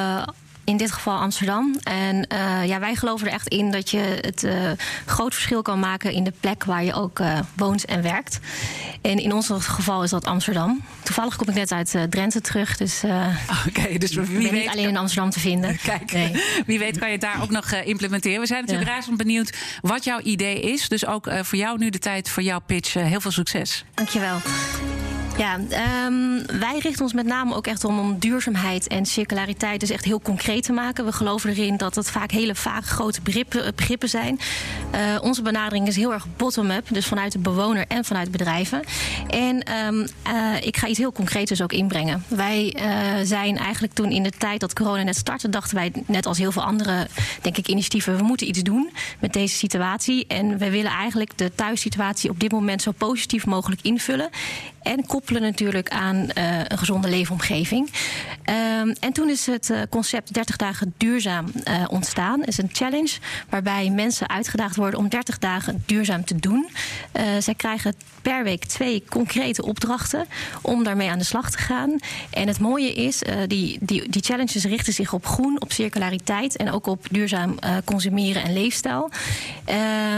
in 0.64 0.76
dit 0.76 0.92
geval 0.92 1.18
Amsterdam. 1.18 1.76
En 1.82 2.26
uh, 2.32 2.66
ja, 2.66 2.80
wij 2.80 2.94
geloven 2.94 3.26
er 3.26 3.32
echt 3.32 3.48
in 3.48 3.70
dat 3.70 3.90
je 3.90 4.18
het 4.20 4.42
uh, 4.42 4.70
groot 5.06 5.34
verschil 5.34 5.62
kan 5.62 5.78
maken 5.78 6.12
in 6.12 6.24
de 6.24 6.32
plek 6.40 6.64
waar 6.64 6.84
je 6.84 6.94
ook 6.94 7.18
uh, 7.18 7.38
woont 7.56 7.84
en 7.84 8.02
werkt. 8.02 8.40
En 9.00 9.18
in 9.18 9.32
ons 9.32 9.50
geval 9.50 10.02
is 10.02 10.10
dat 10.10 10.24
Amsterdam. 10.24 10.80
Toevallig 11.02 11.36
kom 11.36 11.48
ik 11.48 11.54
net 11.54 11.72
uit 11.72 11.96
Drenthe 12.10 12.40
terug, 12.40 12.76
dus, 12.76 13.02
Oké, 13.04 13.68
okay, 13.68 13.98
dus 13.98 14.14
wie 14.14 14.26
ben 14.26 14.40
weet, 14.40 14.52
niet 14.52 14.68
alleen 14.68 14.88
in 14.88 14.96
Amsterdam 14.96 15.30
te 15.30 15.40
vinden. 15.40 15.78
Kijk, 15.82 16.12
nee. 16.12 16.42
wie 16.66 16.78
weet 16.78 16.98
kan 16.98 17.06
je 17.06 17.12
het 17.12 17.22
daar 17.22 17.42
ook 17.42 17.50
nog 17.50 17.72
implementeren. 17.72 18.40
We 18.40 18.46
zijn 18.46 18.60
natuurlijk 18.60 18.88
ja. 18.88 18.94
razend 18.94 19.16
benieuwd 19.16 19.56
wat 19.80 20.04
jouw 20.04 20.20
idee 20.20 20.60
is. 20.60 20.88
Dus 20.88 21.06
ook 21.06 21.28
voor 21.42 21.58
jou 21.58 21.78
nu 21.78 21.90
de 21.90 21.98
tijd 21.98 22.28
voor 22.28 22.42
jouw 22.42 22.60
pitch. 22.66 22.92
heel 22.92 23.20
veel 23.20 23.30
succes. 23.30 23.84
Dankjewel. 23.94 24.36
Ja, 25.38 25.58
ehm, 25.68 26.58
wij 26.58 26.78
richten 26.78 27.02
ons 27.02 27.12
met 27.12 27.26
name 27.26 27.54
ook 27.54 27.66
echt 27.66 27.84
om, 27.84 28.18
duurzaamheid 28.18 28.86
en 28.86 29.06
circulariteit 29.06 29.80
dus 29.80 29.90
echt 29.90 30.04
heel 30.04 30.20
concreet 30.20 30.62
te 30.62 30.72
maken. 30.72 31.04
We 31.04 31.12
geloven 31.12 31.50
erin 31.50 31.76
dat 31.76 31.94
het 31.94 32.10
vaak 32.10 32.30
hele 32.30 32.54
vaak 32.54 32.84
grote 32.84 33.20
begrippen, 33.22 33.74
begrippen 33.74 34.08
zijn. 34.08 34.38
Uh, 34.94 35.00
onze 35.22 35.42
benadering 35.42 35.86
is 35.86 35.96
heel 35.96 36.12
erg 36.12 36.26
bottom-up, 36.36 36.86
dus 36.90 37.06
vanuit 37.06 37.32
de 37.32 37.38
bewoner 37.38 37.84
en 37.88 38.04
vanuit 38.04 38.30
bedrijven. 38.30 38.82
En 39.28 39.86
um, 39.86 40.00
uh, 40.00 40.06
ik 40.60 40.76
ga 40.76 40.86
iets 40.86 40.98
heel 40.98 41.12
concreets 41.12 41.50
dus 41.50 41.62
ook 41.62 41.72
inbrengen. 41.72 42.24
Wij 42.28 42.76
zijn 43.24 43.58
eigenlijk 43.58 43.92
toen 43.92 44.10
in 44.10 44.22
de 44.22 44.30
tijd 44.30 44.60
dat 44.60 44.72
corona 44.72 45.02
net 45.02 45.16
startte, 45.16 45.48
dachten 45.48 45.74
wij 45.74 45.92
net 46.06 46.26
als 46.26 46.38
heel 46.38 46.52
veel 46.52 46.64
andere, 46.64 47.06
denk 47.42 47.56
ik, 47.56 47.68
initiatieven, 47.68 48.16
we 48.16 48.22
moeten 48.22 48.48
iets 48.48 48.62
doen 48.62 48.90
met 49.20 49.32
deze 49.32 49.56
situatie. 49.56 50.26
En 50.26 50.58
we 50.58 50.70
willen 50.70 50.90
eigenlijk 50.90 51.38
de 51.38 51.54
thuissituatie 51.54 52.30
op 52.30 52.40
dit 52.40 52.52
moment 52.52 52.82
zo 52.82 52.90
positief 52.90 53.46
mogelijk 53.46 53.80
invullen. 53.82 54.30
En 54.84 55.06
koppelen 55.06 55.42
natuurlijk 55.42 55.90
aan 55.90 56.16
uh, 56.16 56.58
een 56.68 56.78
gezonde 56.78 57.08
leefomgeving. 57.08 57.90
Um, 58.80 58.94
en 59.00 59.12
toen 59.12 59.28
is 59.28 59.46
het 59.46 59.68
uh, 59.70 59.80
concept 59.90 60.34
30 60.34 60.56
dagen 60.56 60.94
duurzaam 60.96 61.46
uh, 61.54 61.84
ontstaan. 61.88 62.40
Het 62.40 62.48
is 62.48 62.58
een 62.58 62.68
challenge 62.72 63.18
waarbij 63.48 63.90
mensen 63.90 64.28
uitgedaagd 64.28 64.76
worden 64.76 64.98
om 64.98 65.08
30 65.08 65.38
dagen 65.38 65.82
duurzaam 65.86 66.24
te 66.24 66.36
doen. 66.36 66.68
zij 67.38 67.54
krijgen 67.54 67.94
per 68.22 68.44
week 68.44 68.64
twee 68.64 69.04
concrete 69.08 69.64
opdrachten 69.64 70.26
om 70.62 70.84
daarmee 70.84 71.10
aan 71.10 71.18
de 71.18 71.24
slag 71.24 71.50
te 71.50 71.58
gaan. 71.58 71.98
En 72.30 72.48
het 72.48 72.60
mooie 72.60 72.92
is, 72.92 73.22
die, 73.46 73.78
die, 73.80 74.08
die 74.08 74.22
challenges 74.22 74.64
richten 74.64 74.92
zich 74.92 75.12
op 75.12 75.26
groen, 75.26 75.60
op 75.60 75.72
circulariteit 75.72 76.56
en 76.56 76.70
ook 76.70 76.86
op 76.86 77.06
duurzaam 77.10 77.58
consumeren 77.84 78.42
en 78.42 78.52
leefstijl. 78.52 79.10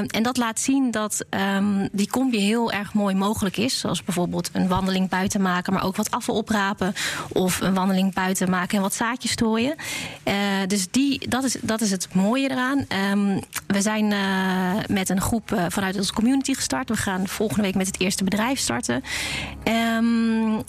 en 0.06 0.23
dat 0.23 0.37
laat 0.37 0.61
zien 0.61 0.90
dat 0.90 1.25
um, 1.56 1.88
die 1.92 2.11
combi 2.11 2.38
heel 2.38 2.73
erg 2.73 2.94
mooi 2.94 3.14
mogelijk 3.14 3.56
is. 3.56 3.78
Zoals 3.78 4.04
bijvoorbeeld 4.04 4.50
een 4.56 4.68
wandeling 4.68 5.08
buiten 5.08 5.42
maken, 5.42 5.72
maar 5.72 5.84
ook 5.84 5.96
wat 5.96 6.10
afval 6.10 6.34
oprapen. 6.34 6.94
Of 7.28 7.60
een 7.60 7.75
wandeling 7.75 8.14
buiten 8.14 8.50
maken 8.50 8.76
en 8.76 8.82
wat 8.82 8.94
zaadjes 8.94 9.30
strooien. 9.30 9.75
Uh, 10.25 10.34
dus 10.66 10.90
die, 10.90 11.28
dat, 11.28 11.44
is, 11.44 11.56
dat 11.60 11.80
is 11.80 11.90
het 11.90 12.14
mooie 12.14 12.50
eraan. 12.50 12.86
Um, 13.12 13.40
we 13.66 13.80
zijn 13.80 14.10
uh, 14.10 14.84
met 14.86 15.08
een 15.08 15.20
groep 15.20 15.52
uh, 15.52 15.64
vanuit 15.68 15.96
onze 15.96 16.12
community 16.12 16.54
gestart. 16.54 16.88
We 16.88 16.96
gaan 16.96 17.28
volgende 17.28 17.62
week 17.62 17.75
met 17.75 17.86
het 17.86 18.00
eerste 18.00 18.25
bedrijf 18.25 18.58
starten. 18.58 19.02
Um, 19.64 20.64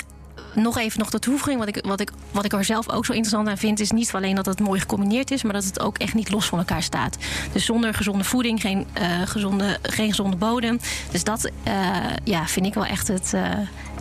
nog 0.61 0.77
even 0.77 0.99
nog 0.99 1.09
de 1.09 1.19
toevoeging. 1.19 1.59
Wat 1.59 1.67
ik, 1.67 1.83
wat, 1.85 1.99
ik, 1.99 2.11
wat 2.31 2.45
ik 2.45 2.53
er 2.53 2.65
zelf 2.65 2.89
ook 2.89 3.05
zo 3.05 3.11
interessant 3.11 3.47
aan 3.47 3.57
vind, 3.57 3.79
is 3.79 3.91
niet 3.91 4.11
alleen 4.13 4.35
dat 4.35 4.45
het 4.45 4.59
mooi 4.59 4.79
gecombineerd 4.79 5.31
is, 5.31 5.43
maar 5.43 5.53
dat 5.53 5.63
het 5.63 5.79
ook 5.79 5.97
echt 5.97 6.13
niet 6.13 6.31
los 6.31 6.45
van 6.45 6.59
elkaar 6.59 6.83
staat. 6.83 7.17
Dus 7.51 7.65
zonder 7.65 7.93
gezonde 7.93 8.23
voeding, 8.23 8.61
geen, 8.61 8.87
uh, 9.01 9.21
gezonde, 9.25 9.79
geen 9.81 10.09
gezonde 10.09 10.37
bodem. 10.37 10.79
Dus 11.11 11.23
dat 11.23 11.51
uh, 11.67 11.73
ja, 12.23 12.47
vind 12.47 12.65
ik 12.65 12.73
wel 12.73 12.85
echt 12.85 13.07
het 13.07 13.31
uh, 13.35 13.49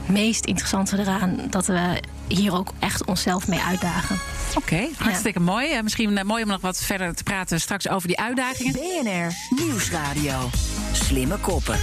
meest 0.07 0.45
interessante 0.45 0.99
eraan. 0.99 1.41
Dat 1.51 1.67
we 1.67 2.01
hier 2.29 2.55
ook 2.55 2.73
echt 2.79 3.05
onszelf 3.05 3.49
mee 3.49 3.61
uitdagen. 3.61 4.19
Oké, 4.49 4.59
okay, 4.59 4.91
hartstikke 4.99 5.39
ja. 5.39 5.45
mooi. 5.45 5.83
misschien 5.83 6.27
mooi 6.27 6.43
om 6.43 6.49
nog 6.49 6.61
wat 6.61 6.79
verder 6.83 7.15
te 7.15 7.23
praten 7.23 7.61
straks 7.61 7.89
over 7.89 8.09
die 8.09 8.19
uitdagingen. 8.19 8.73
BNR 8.73 9.33
Nieuwsradio. 9.51 10.51
Slimme 10.93 11.37
koppen. 11.37 11.79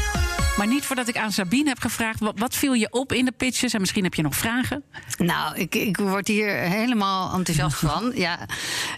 Maar 0.58 0.68
niet 0.68 0.86
voordat 0.86 1.08
ik 1.08 1.18
aan 1.18 1.32
Sabine 1.32 1.70
heb 1.70 1.80
gevraagd. 1.80 2.20
Wat, 2.20 2.40
wat, 2.40 2.56
viel 2.56 2.74
je 2.74 2.92
op 2.92 3.14
in 3.14 3.26
de 3.26 3.32
pitches? 3.32 3.74
En 3.74 3.80
misschien 3.80 4.04
heb 4.04 4.14
je 4.14 4.22
nog 4.22 4.36
vragen. 4.36 4.84
Nou, 5.18 5.58
ik, 5.58 5.76
ik 5.76 5.98
word 5.98 6.28
hier 6.28 6.50
helemaal 6.50 7.34
enthousiast 7.34 7.78
van. 7.90 8.12
Ja, 8.16 8.40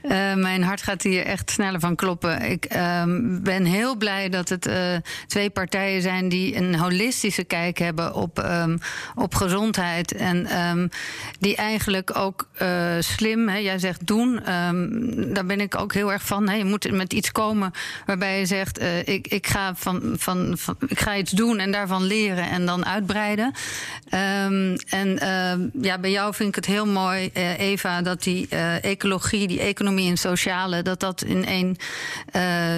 uh, 0.04 0.34
mijn 0.34 0.64
hart 0.64 0.82
gaat 0.82 1.02
hier 1.02 1.26
echt 1.26 1.50
sneller 1.50 1.80
van 1.80 1.96
kloppen. 1.96 2.42
Ik 2.42 2.76
uh, 2.76 3.04
ben 3.42 3.66
heel 3.66 3.96
blij 3.96 4.30
dat 4.30 4.50
het 4.50 4.68
uh, 4.68 4.96
twee 5.28 5.50
partijen 5.50 6.02
zijn 6.02 6.30
die 6.30 6.56
een 6.56 6.76
holistische 6.76 7.44
kijk 7.44 7.78
hebben 7.78 8.14
op, 8.14 8.44
um, 8.46 8.78
op 9.16 9.36
gezondheid. 9.36 10.12
En 10.12 10.60
um, 10.60 10.90
die 11.40 11.56
eigenlijk 11.56 12.18
ook 12.18 12.50
uh, 12.62 12.96
slim, 13.00 13.50
hè, 13.50 13.58
jij 13.58 13.80
zegt 13.80 14.08
doen. 14.08 14.54
Um, 14.54 15.34
daar 15.34 15.46
ben 15.46 15.60
ik 15.60 15.78
ook 15.78 15.94
heel 15.94 16.12
erg 16.12 16.26
van. 16.26 16.50
Hè. 16.50 16.56
Je 16.56 16.66
moet 16.66 16.92
met 16.92 17.14
iets 17.14 17.32
komen 17.32 17.72
waarbij 18.06 18.40
je 18.40 18.46
zegt: 18.46 18.82
ik, 19.06 19.28
ik, 19.28 19.48
ga 19.48 19.76
van, 19.76 20.16
van, 20.18 20.54
van, 20.58 20.76
ik 20.88 21.00
ga 21.00 21.16
iets 21.18 21.32
doen 21.32 21.45
doen 21.46 21.60
en 21.60 21.72
daarvan 21.72 22.04
leren 22.04 22.50
en 22.50 22.66
dan 22.66 22.86
uitbreiden. 22.86 23.54
Um, 24.06 24.76
en 24.90 25.08
uh, 25.08 25.84
ja, 25.84 25.98
bij 26.00 26.12
jou 26.12 26.34
vind 26.34 26.50
ik 26.50 26.56
het 26.56 26.66
heel 26.66 26.88
mooi, 26.88 27.30
uh, 27.34 27.60
Eva, 27.60 28.02
dat 28.02 28.24
die 28.24 28.48
uh, 28.50 28.84
ecologie, 28.84 29.48
die 29.48 29.60
economie 29.60 30.10
en 30.10 30.18
sociale, 30.18 30.82
dat 30.82 31.00
dat 31.00 31.24
in 31.24 31.46
één 31.46 31.78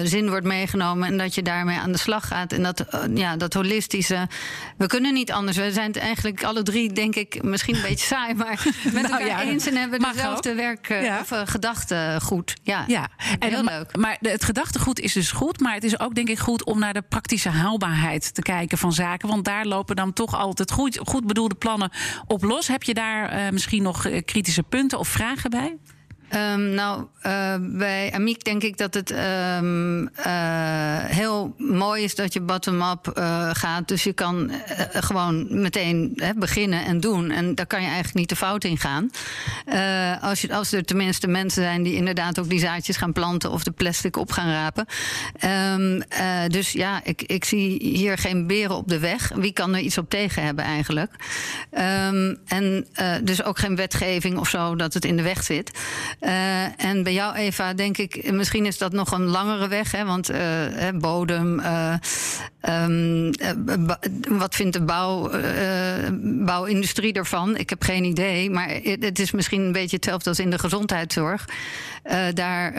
zin 0.06 0.28
wordt 0.28 0.46
meegenomen 0.46 1.08
en 1.08 1.18
dat 1.18 1.34
je 1.34 1.42
daarmee 1.42 1.78
aan 1.78 1.92
de 1.92 1.98
slag 1.98 2.26
gaat. 2.26 2.52
En 2.52 2.62
dat, 2.62 2.84
ja, 3.14 3.36
dat 3.36 3.54
holistische. 3.54 4.28
We 4.76 4.86
kunnen 4.86 5.14
niet 5.14 5.32
anders. 5.32 5.56
We 5.56 5.72
zijn 5.72 5.86
het 5.86 5.96
eigenlijk 5.96 6.44
alle 6.44 6.62
drie, 6.62 6.92
denk 6.92 7.14
ik, 7.14 7.42
misschien 7.42 7.74
een 7.74 7.82
beetje 7.82 8.06
saai, 8.06 8.34
maar 8.34 8.66
met 8.92 8.92
nou, 8.92 9.22
elkaar 9.22 9.26
ja, 9.26 9.42
eens 9.42 9.66
en 9.66 9.76
hebben 9.76 10.00
dezelfde 10.00 10.54
werk 10.54 10.88
ja. 10.88 11.20
of 11.20 11.42
gedachtegoed. 11.44 12.54
Ja, 12.62 12.84
ja. 12.86 13.08
En, 13.38 13.48
heel 13.48 13.64
leuk. 13.64 13.96
Maar 13.96 14.16
het 14.20 14.44
gedachtegoed 14.44 15.00
is 15.00 15.12
dus 15.12 15.30
goed, 15.30 15.60
maar 15.60 15.74
het 15.74 15.84
is 15.84 16.00
ook 16.00 16.14
denk 16.14 16.28
ik 16.28 16.38
goed 16.38 16.64
om 16.64 16.78
naar 16.78 16.94
de 16.94 17.02
praktische 17.02 17.48
haalbaarheid 17.48 18.34
te 18.34 18.42
kijken 18.42 18.57
van 18.66 18.92
zaken. 18.92 19.28
Want 19.28 19.44
daar 19.44 19.66
lopen 19.66 19.96
dan 19.96 20.12
toch 20.12 20.34
altijd 20.34 20.70
goed, 20.70 21.00
goed 21.04 21.26
bedoelde 21.26 21.54
plannen 21.54 21.90
op 22.26 22.42
los. 22.42 22.68
Heb 22.68 22.82
je 22.82 22.94
daar 22.94 23.38
uh, 23.38 23.50
misschien 23.50 23.82
nog 23.82 24.22
kritische 24.24 24.62
punten 24.62 24.98
of 24.98 25.08
vragen 25.08 25.50
bij? 25.50 25.76
Um, 26.34 26.74
nou, 26.74 27.06
uh, 27.26 27.54
bij 27.60 28.12
Amiek 28.12 28.44
denk 28.44 28.62
ik 28.62 28.78
dat 28.78 28.94
het 28.94 29.10
um, 29.10 30.02
uh, 30.02 30.08
heel 31.04 31.54
mooi 31.58 32.02
is 32.02 32.14
dat 32.14 32.32
je 32.32 32.40
bottom-up 32.40 33.12
uh, 33.18 33.50
gaat. 33.52 33.88
Dus 33.88 34.04
je 34.04 34.12
kan 34.12 34.50
gewoon 34.92 35.60
meteen 35.60 36.12
hè, 36.14 36.34
beginnen 36.34 36.84
en 36.84 37.00
doen. 37.00 37.30
En 37.30 37.54
daar 37.54 37.66
kan 37.66 37.80
je 37.80 37.86
eigenlijk 37.86 38.16
niet 38.16 38.28
de 38.28 38.36
fout 38.36 38.64
in 38.64 38.78
gaan. 38.78 39.10
als, 40.20 40.40
je, 40.40 40.54
als 40.54 40.72
er 40.72 40.84
tenminste 40.84 41.26
mensen 41.26 41.62
zijn 41.62 41.82
die 41.82 41.94
inderdaad 41.94 42.38
ook 42.38 42.48
die 42.48 42.58
zaadjes 42.58 42.96
gaan 42.96 43.12
planten 43.12 43.50
of 43.50 43.64
de 43.64 43.70
plastic 43.70 44.16
op 44.16 44.32
gaan 44.32 44.50
rapen. 44.50 44.86
Um, 45.74 46.02
dus 46.48 46.72
ja, 46.72 47.00
ik, 47.04 47.22
ik 47.22 47.44
zie 47.44 47.78
hier 47.82 48.18
geen 48.18 48.46
beren 48.46 48.76
op 48.76 48.88
de 48.88 48.98
weg. 48.98 49.30
Wie 49.34 49.52
kan 49.52 49.74
er 49.74 49.80
iets 49.80 49.98
op 49.98 50.10
tegen 50.10 50.42
hebben 50.42 50.64
eigenlijk? 50.64 51.12
en 52.46 52.86
dus 53.22 53.42
ook 53.42 53.58
geen 53.58 53.76
wetgeving 53.76 54.38
of 54.38 54.48
zo 54.48 54.76
dat 54.76 54.94
het 54.94 55.04
in 55.04 55.16
de 55.16 55.22
weg 55.22 55.42
zit. 55.42 55.70
Uh, 56.20 56.84
en 56.84 57.02
bij 57.02 57.12
jou, 57.12 57.34
Eva, 57.34 57.74
denk 57.74 57.98
ik, 57.98 58.32
misschien 58.32 58.66
is 58.66 58.78
dat 58.78 58.92
nog 58.92 59.12
een 59.12 59.26
langere 59.26 59.68
weg. 59.68 59.92
Hè, 59.92 60.04
want 60.04 60.30
uh, 60.30 60.38
bodem. 60.94 61.60
Uh, 61.60 61.94
um, 62.68 63.30
wat 64.28 64.54
vindt 64.54 64.72
de 64.72 64.82
bouw, 64.82 65.30
bouwindustrie 66.44 67.12
ervan? 67.12 67.56
Ik 67.56 67.70
heb 67.70 67.82
geen 67.82 68.04
idee. 68.04 68.50
Maar 68.50 68.68
het 68.82 69.18
is 69.18 69.30
misschien 69.30 69.60
een 69.60 69.72
beetje 69.72 69.96
hetzelfde 69.96 70.28
als 70.28 70.38
in 70.38 70.50
de 70.50 70.58
gezondheidszorg. 70.58 71.48
Daar 72.34 72.74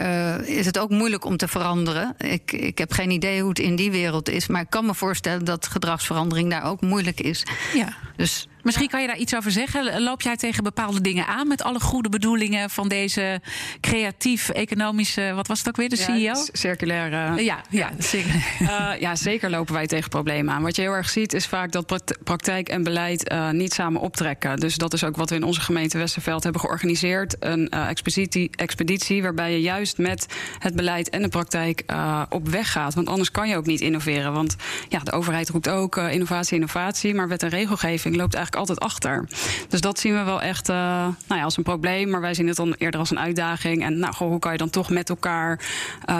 is 0.46 0.66
het 0.66 0.78
ook 0.78 0.90
moeilijk 0.90 1.24
om 1.24 1.36
te 1.36 1.48
veranderen. 1.48 2.14
Ik, 2.18 2.52
ik 2.52 2.78
heb 2.78 2.92
geen 2.92 3.10
idee 3.10 3.40
hoe 3.40 3.48
het 3.48 3.58
in 3.58 3.76
die 3.76 3.90
wereld 3.90 4.28
is. 4.28 4.46
Maar 4.46 4.60
ik 4.60 4.70
kan 4.70 4.86
me 4.86 4.94
voorstellen 4.94 5.44
dat 5.44 5.66
gedragsverandering 5.66 6.50
daar 6.50 6.64
ook 6.64 6.80
moeilijk 6.80 7.20
is. 7.20 7.42
Ja. 7.74 7.96
Dus 8.16 8.48
Misschien 8.62 8.88
kan 8.88 9.00
je 9.00 9.06
daar 9.06 9.16
iets 9.16 9.36
over 9.36 9.50
zeggen. 9.50 10.02
Loop 10.02 10.22
jij 10.22 10.36
tegen 10.36 10.62
bepaalde 10.62 11.00
dingen 11.00 11.26
aan 11.26 11.48
met 11.48 11.62
alle 11.62 11.80
goede 11.80 12.08
bedoelingen 12.08 12.70
van 12.70 12.88
deze 12.88 13.40
creatief-economische, 13.80 15.32
wat 15.34 15.46
was 15.46 15.58
het 15.58 15.68
ook 15.68 15.76
weer, 15.76 15.88
de 15.88 15.96
CEO? 15.96 16.16
Ja, 16.16 16.46
circulaire. 16.52 17.38
Uh, 17.38 17.44
ja, 17.44 17.60
ja, 17.70 17.90
zeker. 17.98 18.34
Uh, 18.60 18.90
ja, 18.98 19.16
zeker 19.16 19.50
lopen 19.50 19.74
wij 19.74 19.86
tegen 19.86 20.10
problemen 20.10 20.54
aan. 20.54 20.62
Wat 20.62 20.76
je 20.76 20.82
heel 20.82 20.92
erg 20.92 21.08
ziet 21.08 21.32
is 21.32 21.46
vaak 21.46 21.72
dat 21.72 22.14
praktijk 22.24 22.68
en 22.68 22.82
beleid 22.82 23.32
uh, 23.32 23.50
niet 23.50 23.72
samen 23.72 24.00
optrekken. 24.00 24.56
Dus 24.56 24.76
dat 24.76 24.92
is 24.92 25.04
ook 25.04 25.16
wat 25.16 25.30
we 25.30 25.36
in 25.36 25.44
onze 25.44 25.60
gemeente 25.60 25.98
Westerveld 25.98 26.42
hebben 26.42 26.60
georganiseerd. 26.60 27.36
Een 27.38 27.68
expeditie, 27.68 28.50
expeditie 28.54 29.19
waarbij 29.22 29.52
je 29.52 29.60
juist 29.60 29.98
met 29.98 30.26
het 30.58 30.76
beleid 30.76 31.10
en 31.10 31.22
de 31.22 31.28
praktijk 31.28 31.84
op 32.28 32.48
weg 32.48 32.72
gaat. 32.72 32.94
Want 32.94 33.08
anders 33.08 33.30
kan 33.30 33.48
je 33.48 33.56
ook 33.56 33.66
niet 33.66 33.80
innoveren. 33.80 34.32
Want 34.32 34.56
ja, 34.88 34.98
de 34.98 35.12
overheid 35.12 35.48
roept 35.48 35.68
ook 35.68 35.96
innovatie, 35.96 36.54
innovatie. 36.54 37.14
Maar 37.14 37.28
wet 37.28 37.42
en 37.42 37.48
regelgeving 37.48 38.16
loopt 38.16 38.34
eigenlijk 38.34 38.68
altijd 38.68 38.88
achter. 38.88 39.28
Dus 39.68 39.80
dat 39.80 39.98
zien 39.98 40.14
we 40.14 40.22
wel 40.22 40.42
echt 40.42 40.68
uh, 40.68 40.76
nou 40.76 41.14
ja, 41.40 41.42
als 41.42 41.56
een 41.56 41.62
probleem. 41.62 42.10
Maar 42.10 42.20
wij 42.20 42.34
zien 42.34 42.46
het 42.46 42.56
dan 42.56 42.74
eerder 42.78 43.00
als 43.00 43.10
een 43.10 43.18
uitdaging. 43.18 43.82
En 43.82 43.98
nou, 43.98 44.14
goh, 44.14 44.28
hoe 44.28 44.38
kan 44.38 44.52
je 44.52 44.58
dan 44.58 44.70
toch 44.70 44.90
met 44.90 45.08
elkaar 45.08 45.60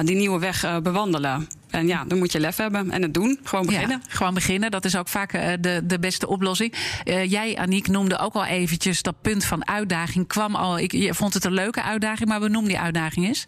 die 0.04 0.16
nieuwe 0.16 0.38
weg 0.38 0.82
bewandelen? 0.82 1.59
En 1.70 1.86
ja, 1.86 2.04
dan 2.04 2.18
moet 2.18 2.32
je 2.32 2.40
lef 2.40 2.56
hebben 2.56 2.90
en 2.90 3.02
het 3.02 3.14
doen. 3.14 3.38
Gewoon 3.42 3.66
beginnen. 3.66 4.00
Ja, 4.06 4.14
gewoon 4.14 4.34
beginnen. 4.34 4.70
Dat 4.70 4.84
is 4.84 4.96
ook 4.96 5.08
vaak 5.08 5.32
de, 5.60 5.80
de 5.84 5.98
beste 5.98 6.26
oplossing. 6.26 6.74
Uh, 7.04 7.30
jij, 7.30 7.58
Aniek, 7.58 7.88
noemde 7.88 8.18
ook 8.18 8.34
al 8.34 8.44
eventjes 8.44 9.02
dat 9.02 9.20
punt 9.22 9.44
van 9.44 9.68
uitdaging. 9.68 10.26
Kwam 10.26 10.54
al, 10.54 10.78
ik 10.78 10.92
je 10.92 11.14
vond 11.14 11.34
het 11.34 11.44
een 11.44 11.52
leuke 11.52 11.82
uitdaging, 11.82 12.28
maar 12.28 12.40
we 12.40 12.48
noemen 12.48 12.70
die 12.70 12.80
uitdaging 12.80 13.26
eens. 13.26 13.46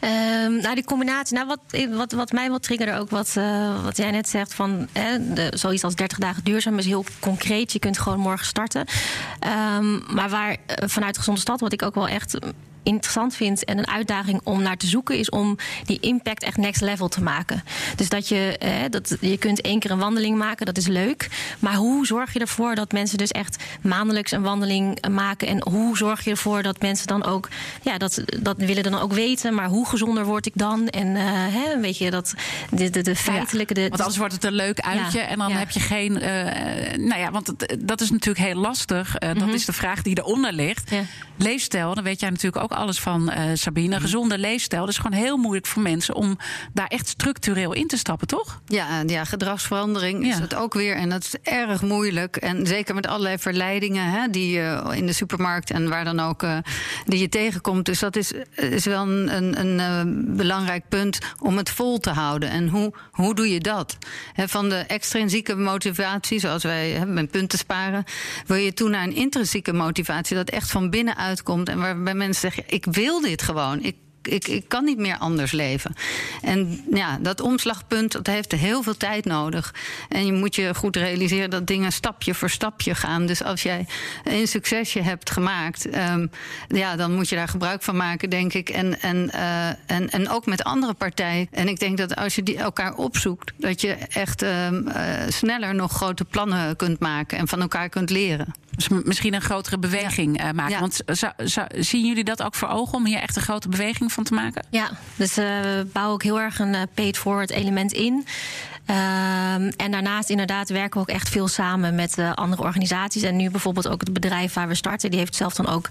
Um, 0.00 0.56
nou, 0.56 0.74
die 0.74 0.84
combinatie. 0.84 1.36
Nou, 1.36 1.46
wat, 1.46 1.86
wat, 1.90 2.12
wat 2.12 2.32
mij 2.32 2.48
wel 2.48 2.58
triggerde, 2.58 2.98
ook 2.98 3.10
wat, 3.10 3.34
uh, 3.38 3.82
wat 3.84 3.96
jij 3.96 4.10
net 4.10 4.28
zegt, 4.28 4.54
van 4.54 4.88
hè, 4.92 5.32
de, 5.32 5.52
zoiets 5.54 5.84
als 5.84 5.94
30 5.94 6.18
dagen 6.18 6.44
duurzaam 6.44 6.78
is 6.78 6.86
heel 6.86 7.04
concreet. 7.20 7.72
Je 7.72 7.78
kunt 7.78 7.98
gewoon 7.98 8.18
morgen 8.18 8.46
starten. 8.46 8.86
Um, 9.78 10.02
maar 10.14 10.28
waar 10.28 10.56
vanuit 10.66 11.18
Gezonde 11.18 11.40
Stad, 11.40 11.60
wat 11.60 11.72
ik 11.72 11.82
ook 11.82 11.94
wel 11.94 12.08
echt 12.08 12.38
interessant 12.84 13.34
vind 13.36 13.64
en 13.64 13.78
een 13.78 13.88
uitdaging 13.88 14.40
om 14.44 14.62
naar 14.62 14.76
te 14.76 14.86
zoeken, 14.86 15.18
is 15.18 15.30
om 15.30 15.56
die 15.84 16.00
impact 16.00 16.42
echt 16.42 16.56
next 16.56 16.80
level 16.80 17.08
te 17.08 17.22
maken. 17.22 17.62
Dus 17.96 18.08
dat 18.08 18.28
je, 18.28 18.56
eh, 18.58 18.70
dat, 18.90 19.16
je 19.20 19.38
kunt 19.38 19.60
één 19.60 19.78
keer 19.78 19.90
een 19.90 19.98
wandeling 19.98 20.36
maken, 20.38 20.66
dat 20.66 20.76
is 20.76 20.86
leuk. 20.86 21.28
Maar 21.58 21.74
hoe 21.74 22.06
zorg 22.06 22.32
je 22.32 22.38
ervoor 22.40 22.74
dat 22.74 22.92
mensen 22.92 23.18
dus 23.18 23.30
echt 23.30 23.62
maandelijks 23.80 24.30
een 24.30 24.42
wandeling 24.42 25.06
maken? 25.10 25.48
En 25.48 25.62
hoe 25.70 25.96
zorg 25.96 26.24
je 26.24 26.30
ervoor 26.30 26.62
dat 26.62 26.80
mensen 26.80 27.06
dan 27.06 27.24
ook, 27.24 27.48
ja, 27.82 27.98
dat, 27.98 28.22
dat 28.42 28.56
willen 28.56 28.82
dan 28.82 28.98
ook 29.00 29.12
weten, 29.12 29.54
maar 29.54 29.68
hoe 29.68 29.86
gezonder 29.88 30.24
word 30.24 30.46
ik 30.46 30.52
dan? 30.54 30.88
En 30.88 31.06
uh, 31.06 31.22
hè, 31.26 31.80
weet 31.80 31.98
je, 31.98 32.10
dat 32.10 32.34
de, 32.70 32.90
de, 32.90 33.02
de 33.02 33.16
feitelijke. 33.16 33.74
De, 33.74 33.80
want 33.88 34.00
anders 34.00 34.16
wordt 34.18 34.32
het 34.34 34.44
een 34.44 34.52
leuk 34.52 34.80
uitje 34.80 35.20
en 35.20 35.38
dan 35.38 35.52
heb 35.52 35.70
je 35.70 35.80
geen. 35.80 36.12
Uh, 36.12 36.28
nou 37.06 37.20
ja, 37.20 37.30
want 37.30 37.52
dat 37.86 38.00
is 38.00 38.10
natuurlijk 38.10 38.46
heel 38.46 38.60
lastig. 38.60 39.14
Uh, 39.22 39.28
Dat 39.28 39.42
Mhm. 39.44 39.54
is 39.54 39.64
de 39.64 39.72
vraag 39.72 40.02
die 40.02 40.18
eronder 40.18 40.52
ligt. 40.52 40.90
Leefstijl, 41.36 41.94
daar 41.94 42.04
weet 42.04 42.20
jij 42.20 42.30
natuurlijk 42.30 42.62
ook 42.64 42.72
alles 42.74 43.00
van, 43.00 43.32
Sabine. 43.54 44.00
Gezonde 44.00 44.38
leefstijl. 44.38 44.80
Dat 44.80 44.90
is 44.90 44.96
gewoon 44.98 45.18
heel 45.18 45.36
moeilijk 45.36 45.66
voor 45.66 45.82
mensen 45.82 46.14
om 46.14 46.38
daar 46.72 46.86
echt 46.86 47.08
structureel 47.08 47.72
in 47.72 47.86
te 47.86 47.96
stappen, 47.96 48.26
toch? 48.26 48.60
Ja, 48.66 49.02
ja 49.06 49.24
gedragsverandering 49.24 50.26
is 50.26 50.38
het 50.38 50.54
ook 50.54 50.74
weer. 50.74 50.96
En 50.96 51.08
dat 51.08 51.22
is 51.22 51.34
erg 51.42 51.82
moeilijk. 51.82 52.36
En 52.36 52.66
zeker 52.66 52.94
met 52.94 53.06
allerlei 53.06 53.38
verleidingen 53.38 54.10
hè, 54.10 54.28
die 54.28 54.50
je 54.50 54.82
in 54.94 55.06
de 55.06 55.12
supermarkt 55.12 55.70
en 55.70 55.88
waar 55.88 56.04
dan 56.04 56.20
ook 56.20 56.42
uh, 56.42 56.56
die 57.06 57.18
je 57.18 57.28
tegenkomt. 57.28 57.84
Dus 57.84 57.98
dat 57.98 58.16
is, 58.16 58.32
is 58.54 58.84
wel 58.84 59.02
een, 59.02 59.36
een, 59.60 59.78
een 59.78 60.36
belangrijk 60.36 60.88
punt 60.88 61.18
om 61.38 61.56
het 61.56 61.70
vol 61.70 61.98
te 61.98 62.10
houden. 62.10 62.48
En 62.50 62.68
hoe, 62.68 62.92
hoe 63.10 63.34
doe 63.34 63.48
je 63.48 63.60
dat? 63.60 63.98
He, 64.32 64.48
van 64.48 64.68
de 64.68 64.76
extrinsieke 64.76 65.54
motivatie, 65.54 66.38
zoals 66.40 66.62
wij 66.62 66.90
he, 66.90 67.06
met 67.06 67.30
punten 67.30 67.58
sparen, 67.58 68.04
wil 68.46 68.56
je 68.56 68.72
toe 68.72 68.88
naar 68.88 69.02
een 69.02 69.14
intrinsieke 69.14 69.72
motivatie, 69.72 70.36
dat 70.36 70.50
echt 70.50 70.70
van 70.70 70.90
binnenuit 70.90 71.42
komt. 71.42 71.68
En 71.68 71.78
waarbij 71.78 72.14
mensen 72.14 72.40
zeggen: 72.40 72.63
Ik 72.66 72.84
wil 72.84 73.20
dit 73.20 73.42
gewoon. 73.42 73.82
Ik 73.82 73.94
ik, 74.26 74.48
ik, 74.48 74.68
kan 74.68 74.84
niet 74.84 74.98
meer 74.98 75.18
anders 75.18 75.52
leven. 75.52 75.94
En 76.42 76.84
ja, 76.90 77.18
dat 77.20 77.40
omslagpunt 77.40 78.12
dat 78.12 78.26
heeft 78.26 78.52
heel 78.52 78.82
veel 78.82 78.96
tijd 78.96 79.24
nodig. 79.24 79.74
En 80.08 80.26
je 80.26 80.32
moet 80.32 80.54
je 80.54 80.74
goed 80.74 80.96
realiseren 80.96 81.50
dat 81.50 81.66
dingen 81.66 81.92
stapje 81.92 82.34
voor 82.34 82.50
stapje 82.50 82.94
gaan. 82.94 83.26
Dus 83.26 83.42
als 83.42 83.62
jij 83.62 83.86
een 84.24 84.48
succesje 84.48 85.00
hebt 85.00 85.30
gemaakt, 85.30 85.96
um, 85.96 86.30
ja, 86.68 86.96
dan 86.96 87.14
moet 87.14 87.28
je 87.28 87.36
daar 87.36 87.48
gebruik 87.48 87.82
van 87.82 87.96
maken, 87.96 88.30
denk 88.30 88.52
ik. 88.52 88.68
En, 88.68 89.00
en, 89.00 89.30
uh, 89.34 89.68
en, 89.68 90.10
en 90.10 90.30
ook 90.30 90.46
met 90.46 90.64
andere 90.64 90.94
partijen. 90.94 91.48
En 91.50 91.68
ik 91.68 91.78
denk 91.78 91.98
dat 91.98 92.16
als 92.16 92.34
je 92.34 92.42
die 92.42 92.58
elkaar 92.58 92.94
opzoekt, 92.94 93.52
dat 93.56 93.80
je 93.80 93.92
echt 93.92 94.42
um, 94.42 94.88
uh, 94.88 94.94
sneller 95.28 95.74
nog 95.74 95.92
grote 95.92 96.24
plannen 96.24 96.76
kunt 96.76 96.98
maken 96.98 97.38
en 97.38 97.48
van 97.48 97.60
elkaar 97.60 97.88
kunt 97.88 98.10
leren. 98.10 98.54
Misschien 99.04 99.34
een 99.34 99.40
grotere 99.40 99.78
beweging 99.78 100.38
ja. 100.38 100.48
uh, 100.48 100.52
maken. 100.52 100.72
Ja. 100.72 100.80
Want 100.80 101.00
zou, 101.06 101.66
zien 101.78 102.06
jullie 102.06 102.24
dat 102.24 102.42
ook 102.42 102.54
voor 102.54 102.68
ogen 102.68 102.94
om 102.94 103.06
hier 103.06 103.18
echt 103.18 103.36
een 103.36 103.42
grote 103.42 103.68
beweging 103.68 104.12
van 104.12 104.24
te 104.24 104.34
maken? 104.34 104.66
Ja, 104.70 104.90
dus 105.16 105.38
uh, 105.38 105.44
we 105.44 105.86
bouwen 105.92 106.14
ook 106.14 106.22
heel 106.22 106.40
erg 106.40 106.58
een 106.58 106.74
uh, 106.74 106.82
paid 106.94 107.18
forward 107.18 107.50
element 107.50 107.92
in. 107.92 108.26
Um, 108.86 109.68
en 109.76 109.90
daarnaast 109.90 110.30
inderdaad 110.30 110.68
werken 110.68 110.92
we 110.92 111.00
ook 111.00 111.16
echt 111.16 111.28
veel 111.28 111.48
samen 111.48 111.94
met 111.94 112.18
uh, 112.18 112.32
andere 112.32 112.62
organisaties. 112.62 113.22
En 113.22 113.36
nu 113.36 113.50
bijvoorbeeld 113.50 113.88
ook 113.88 114.00
het 114.00 114.12
bedrijf 114.12 114.52
waar 114.54 114.68
we 114.68 114.74
starten, 114.74 115.10
die 115.10 115.18
heeft 115.18 115.34
zelf 115.34 115.54
dan 115.54 115.68
ook 115.68 115.88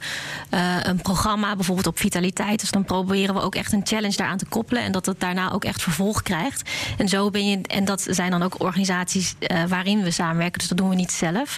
uh, 0.53 0.75
een 0.83 1.01
programma, 1.01 1.55
bijvoorbeeld 1.55 1.87
op 1.87 1.99
vitaliteit. 1.99 2.59
Dus 2.59 2.71
dan 2.71 2.85
proberen 2.85 3.35
we 3.35 3.41
ook 3.41 3.55
echt 3.55 3.73
een 3.73 3.81
challenge 3.83 4.15
daaraan 4.15 4.37
te 4.37 4.45
koppelen. 4.45 4.83
En 4.83 4.91
dat 4.91 5.05
het 5.05 5.19
daarna 5.19 5.51
ook 5.51 5.65
echt 5.65 5.81
vervolg 5.81 6.21
krijgt. 6.21 6.69
En 6.97 7.07
zo 7.07 7.29
ben 7.29 7.47
je. 7.47 7.61
En 7.61 7.85
dat 7.85 8.07
zijn 8.09 8.31
dan 8.31 8.43
ook 8.43 8.61
organisaties 8.61 9.35
uh, 9.39 9.63
waarin 9.63 10.03
we 10.03 10.11
samenwerken. 10.11 10.59
Dus 10.59 10.67
dat 10.67 10.77
doen 10.77 10.89
we 10.89 10.95
niet 10.95 11.11
zelf. 11.11 11.57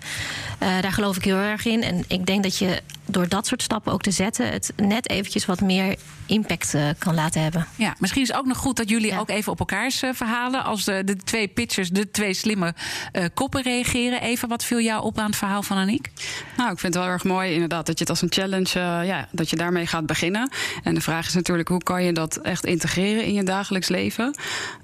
daar 0.60 0.92
geloof 0.92 1.15
ik 1.15 1.24
heel 1.24 1.38
erg 1.38 1.65
in. 1.65 1.84
En 1.84 2.04
ik 2.08 2.25
denk 2.25 2.44
dat 2.44 2.58
je 2.58 2.82
door 3.05 3.27
dat 3.27 3.47
soort 3.47 3.62
stappen 3.62 3.93
ook 3.93 4.01
te 4.01 4.12
zetten, 4.12 4.51
het 4.51 4.74
net 4.75 5.09
eventjes 5.09 5.45
wat 5.45 5.62
meer 5.62 5.95
impact 6.25 6.74
uh, 6.74 6.89
kan 6.97 7.13
laten 7.13 7.41
hebben. 7.41 7.67
Ja, 7.75 7.95
misschien 8.00 8.21
is 8.21 8.27
het 8.27 8.38
ook 8.38 8.45
nog 8.45 8.57
goed 8.57 8.77
dat 8.77 8.89
jullie 8.89 9.12
ja. 9.12 9.19
ook 9.19 9.29
even 9.29 9.51
op 9.51 9.59
elkaars 9.59 10.03
uh, 10.03 10.09
verhalen, 10.13 10.63
als 10.63 10.83
de, 10.83 11.03
de 11.03 11.15
twee 11.15 11.47
pitchers, 11.47 11.89
de 11.89 12.12
twee 12.12 12.33
slimme 12.33 12.74
uh, 13.13 13.25
koppen 13.33 13.62
reageren. 13.62 14.21
Even, 14.21 14.50
wat 14.50 14.63
viel 14.63 14.79
jou 14.79 15.03
op 15.03 15.17
aan 15.17 15.25
het 15.25 15.35
verhaal 15.35 15.63
van 15.63 15.77
Aniek? 15.77 16.12
Nou, 16.57 16.71
ik 16.71 16.79
vind 16.79 16.93
het 16.93 17.03
wel 17.03 17.12
erg 17.12 17.24
mooi 17.24 17.53
inderdaad 17.53 17.85
dat 17.85 17.97
je 17.97 18.03
het 18.03 18.09
als 18.09 18.21
een 18.21 18.31
challenge, 18.31 18.79
ja, 19.05 19.27
dat 19.31 19.50
je 19.50 19.55
daarmee 19.55 19.88
gaat 19.88 20.05
beginnen. 20.05 20.50
En 20.83 20.93
de 20.93 21.01
vraag 21.01 21.27
is 21.27 21.33
natuurlijk, 21.33 21.67
hoe 21.67 21.83
kan 21.83 22.03
je 22.03 22.13
dat 22.13 22.38
echt 22.38 22.65
integreren 22.65 23.24
in 23.24 23.33
je 23.33 23.43
dagelijks 23.43 23.88
leven? 23.88 24.35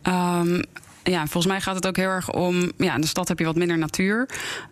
Um, 0.08 0.62
ja, 1.04 1.20
volgens 1.20 1.46
mij 1.46 1.62
gaat 1.62 1.76
het 1.76 1.88
ook 1.88 1.96
heel 1.96 2.10
erg 2.10 2.32
om. 2.32 2.72
Ja, 2.78 2.96
in 2.96 3.02
de 3.02 3.08
stad 3.08 3.28
heb 3.28 3.40
je 3.40 3.46
wat 3.46 3.56
minder 3.56 3.78
natuur. 3.78 4.30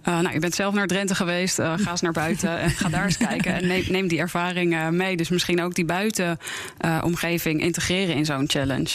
Uh, 0.07 0.19
nou, 0.19 0.33
je 0.33 0.39
bent 0.39 0.55
zelf 0.55 0.73
naar 0.73 0.87
Drenthe 0.87 1.15
geweest. 1.15 1.59
Uh, 1.59 1.73
ga 1.77 1.91
eens 1.91 2.01
naar 2.01 2.11
buiten 2.11 2.59
en 2.59 2.69
ga 2.69 2.89
daar 2.89 3.05
eens 3.05 3.17
kijken. 3.27 3.53
En 3.53 3.67
neem, 3.67 3.83
neem 3.89 4.07
die 4.07 4.19
ervaring 4.19 4.73
uh, 4.73 4.87
mee. 4.87 5.17
Dus 5.17 5.29
misschien 5.29 5.61
ook 5.61 5.75
die 5.75 5.85
buitenomgeving 5.85 7.61
integreren 7.61 8.15
in 8.15 8.25
zo'n 8.25 8.49
challenge. 8.49 8.89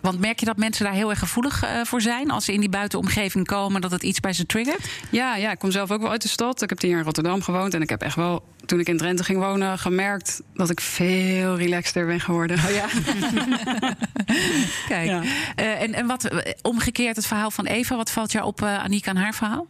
Want 0.00 0.20
merk 0.20 0.40
je 0.40 0.46
dat 0.46 0.56
mensen 0.56 0.84
daar 0.84 0.94
heel 0.94 1.10
erg 1.10 1.18
gevoelig 1.18 1.64
voor 1.82 2.00
zijn 2.00 2.30
als 2.30 2.44
ze 2.44 2.52
in 2.52 2.60
die 2.60 2.68
buitenomgeving 2.68 3.46
komen, 3.46 3.80
dat 3.80 3.90
het 3.90 4.02
iets 4.02 4.20
bij 4.20 4.32
ze 4.32 4.46
triggert? 4.46 4.88
Ja, 5.10 5.36
ja, 5.36 5.50
ik 5.50 5.58
kom 5.58 5.70
zelf 5.70 5.90
ook 5.90 6.00
wel 6.00 6.10
uit 6.10 6.22
de 6.22 6.28
stad. 6.28 6.62
Ik 6.62 6.68
heb 6.68 6.78
tien 6.78 6.88
jaar 6.88 6.98
in 6.98 7.04
Rotterdam 7.04 7.42
gewoond 7.42 7.74
en 7.74 7.82
ik 7.82 7.88
heb 7.88 8.02
echt 8.02 8.16
wel, 8.16 8.42
toen 8.70 8.80
ik 8.80 8.88
in 8.88 8.96
Drenthe 8.96 9.24
ging 9.24 9.38
wonen, 9.38 9.78
gemerkt 9.78 10.42
dat 10.54 10.70
ik 10.70 10.80
veel 10.80 11.56
relaxter 11.56 12.06
ben 12.06 12.20
geworden. 12.20 12.56
Oh 12.56 12.70
ja. 12.70 12.86
Kijk. 14.88 15.08
Ja. 15.08 15.22
Uh, 15.22 15.82
en, 15.82 15.94
en 15.94 16.06
wat 16.06 16.28
omgekeerd 16.62 17.16
het 17.16 17.26
verhaal 17.26 17.50
van 17.50 17.66
Eva, 17.66 17.96
wat 17.96 18.10
valt 18.10 18.32
jou 18.32 18.46
op, 18.46 18.60
uh, 18.60 18.82
Aniek, 18.82 19.08
aan 19.08 19.16
haar 19.16 19.34
verhaal? 19.34 19.66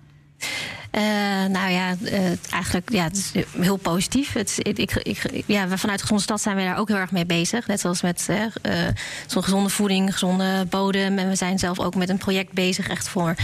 Uh, 0.92 1.02
nou 1.48 1.70
ja, 1.70 1.94
uh, 2.00 2.18
eigenlijk 2.50 2.92
ja, 2.92 3.02
het 3.02 3.16
is 3.16 3.44
heel 3.60 3.76
positief. 3.76 4.32
Het, 4.32 4.58
ik, 4.62 4.92
ik, 4.92 5.44
ja, 5.46 5.68
vanuit 5.68 6.00
Gezonde 6.00 6.22
Stad 6.22 6.40
zijn 6.40 6.56
we 6.56 6.62
daar 6.62 6.78
ook 6.78 6.88
heel 6.88 6.96
erg 6.96 7.10
mee 7.10 7.26
bezig. 7.26 7.66
Net 7.66 7.80
zoals 7.80 8.02
met 8.02 8.26
uh, 8.30 8.86
zo'n 9.26 9.44
gezonde 9.44 9.68
voeding, 9.68 10.12
gezonde 10.12 10.66
bodem. 10.70 11.18
En 11.18 11.28
we 11.28 11.34
zijn 11.34 11.58
zelf 11.58 11.80
ook 11.80 11.94
met 11.94 12.08
een 12.08 12.18
project 12.18 12.52
bezig 12.52 12.88
echt 12.88 13.08
voor 13.08 13.34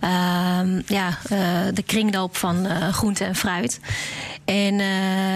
ehm, 0.00 0.80
ja, 0.86 1.18
de 1.72 1.82
kringloop 1.86 2.36
van 2.36 2.66
groente 2.92 3.24
en 3.24 3.34
fruit. 3.34 3.80
En 4.44 4.80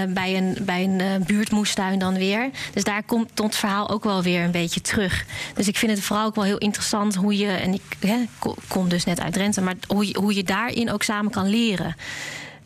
bij 0.08 0.36
een, 0.36 0.56
bij 0.60 0.84
een 0.84 1.24
buurtmoestuin 1.26 1.98
dan 1.98 2.14
weer. 2.14 2.50
Dus 2.72 2.84
daar 2.84 3.02
komt 3.02 3.30
het 3.34 3.56
verhaal 3.56 3.88
ook 3.90 4.04
wel 4.04 4.22
weer 4.22 4.44
een 4.44 4.50
beetje 4.50 4.80
terug. 4.80 5.24
Dus 5.54 5.68
ik 5.68 5.76
vind 5.76 5.92
het 5.92 6.00
vooral 6.00 6.26
ook 6.26 6.34
wel 6.34 6.44
heel 6.44 6.58
interessant 6.58 7.14
hoe 7.14 7.36
je... 7.36 7.48
en 7.48 7.74
ik 7.74 7.82
hè, 8.00 8.16
kom 8.68 8.88
dus 8.88 9.04
net 9.04 9.20
uit 9.20 9.32
Drenthe... 9.32 9.60
maar 9.60 9.74
hoe 9.86 10.06
je, 10.06 10.18
hoe 10.18 10.34
je 10.34 10.42
daarin 10.42 10.90
ook 10.90 11.02
samen 11.02 11.30
kan 11.30 11.48
leren. 11.48 11.96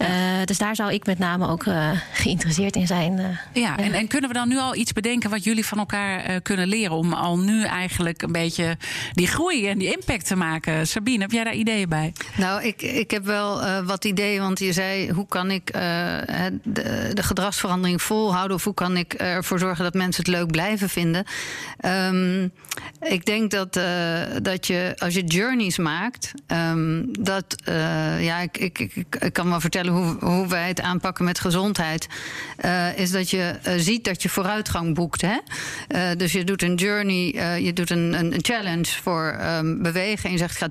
Uh, 0.02 0.08
dus 0.44 0.58
daar 0.58 0.76
zou 0.76 0.92
ik 0.92 1.06
met 1.06 1.18
name 1.18 1.48
ook 1.48 1.64
uh, 1.64 1.90
geïnteresseerd 2.12 2.76
in 2.76 2.86
zijn. 2.86 3.18
Uh, 3.18 3.62
ja, 3.62 3.76
en, 3.76 3.92
en, 3.92 4.06
kunnen 4.06 4.28
we 4.30 4.36
dan 4.36 4.48
nu 4.48 4.58
al 4.58 4.76
iets 4.76 4.92
bedenken 4.92 5.30
wat 5.30 5.44
jullie 5.44 5.66
van 5.66 5.78
elkaar 5.78 6.40
kunnen 6.40 6.68
leren 6.68 6.96
om 6.96 7.12
al 7.12 7.38
nu 7.38 7.64
eigenlijk 7.64 8.22
een 8.22 8.32
beetje 8.32 8.76
die 9.12 9.26
groei 9.26 9.68
en 9.68 9.78
die 9.78 9.92
impact 9.92 10.26
te 10.26 10.36
maken? 10.36 10.86
Sabine, 10.86 11.22
heb 11.22 11.30
jij 11.30 11.44
daar 11.44 11.54
ideeën 11.54 11.88
bij? 11.88 12.12
Nou, 12.36 12.62
ik, 12.62 12.82
ik 12.82 13.10
heb 13.10 13.24
wel 13.24 13.82
wat 13.84 14.04
ideeën, 14.04 14.40
want 14.40 14.58
je 14.58 14.72
zei 14.72 15.10
hoe 15.12 15.26
kan 15.26 15.50
ik 15.50 15.72
de, 15.72 17.10
de, 17.14 17.22
gedragsverandering 17.22 18.02
volhouden 18.02 18.56
of 18.56 18.64
hoe 18.64 18.74
kan 18.74 18.96
ik 18.96 19.12
ervoor 19.12 19.58
zorgen 19.58 19.84
dat 19.84 19.94
mensen 19.94 20.24
het 20.24 20.34
leuk 20.34 20.50
blijven 20.50 20.88
vinden? 20.88 21.24
Um, 21.84 22.52
ik 23.00 23.24
denk 23.24 23.50
dat, 23.50 23.80
dat 24.42 24.66
je 24.66 24.94
als 24.98 25.14
je 25.14 25.24
journeys 25.24 25.78
maakt, 25.78 26.32
um, 26.46 27.08
dat 27.20 27.56
ja, 28.20 28.38
ik, 28.38 28.58
ik, 28.58 28.78
ik, 28.78 28.94
ik 28.94 29.32
kan 29.32 29.48
wel 29.48 29.60
vertellen 29.60 29.91
hoe, 29.92 30.16
hoe 30.20 30.46
wij 30.46 30.68
het 30.68 30.80
aanpakken 30.80 31.24
met 31.24 31.40
gezondheid, 31.40 32.06
uh, 32.64 32.98
is 32.98 33.10
dat 33.10 33.30
je 33.30 33.54
uh, 33.66 33.72
ziet 33.76 34.04
dat 34.04 34.22
je 34.22 34.28
vooruitgang 34.28 34.94
boekt. 34.94 35.20
Hè? 35.20 35.36
Uh, 35.88 36.16
dus 36.16 36.32
je 36.32 36.44
doet 36.44 36.62
een 36.62 36.74
journey, 36.74 37.34
je 37.62 37.72
doet 37.72 37.90
een, 37.90 38.14
een, 38.18 38.34
challenge 38.42 38.84
voor 39.02 39.38
um, 39.58 39.82
bewegen. 39.82 40.24
En 40.24 40.30
je 40.30 40.38
zegt, 40.38 40.56
ga 40.56 40.68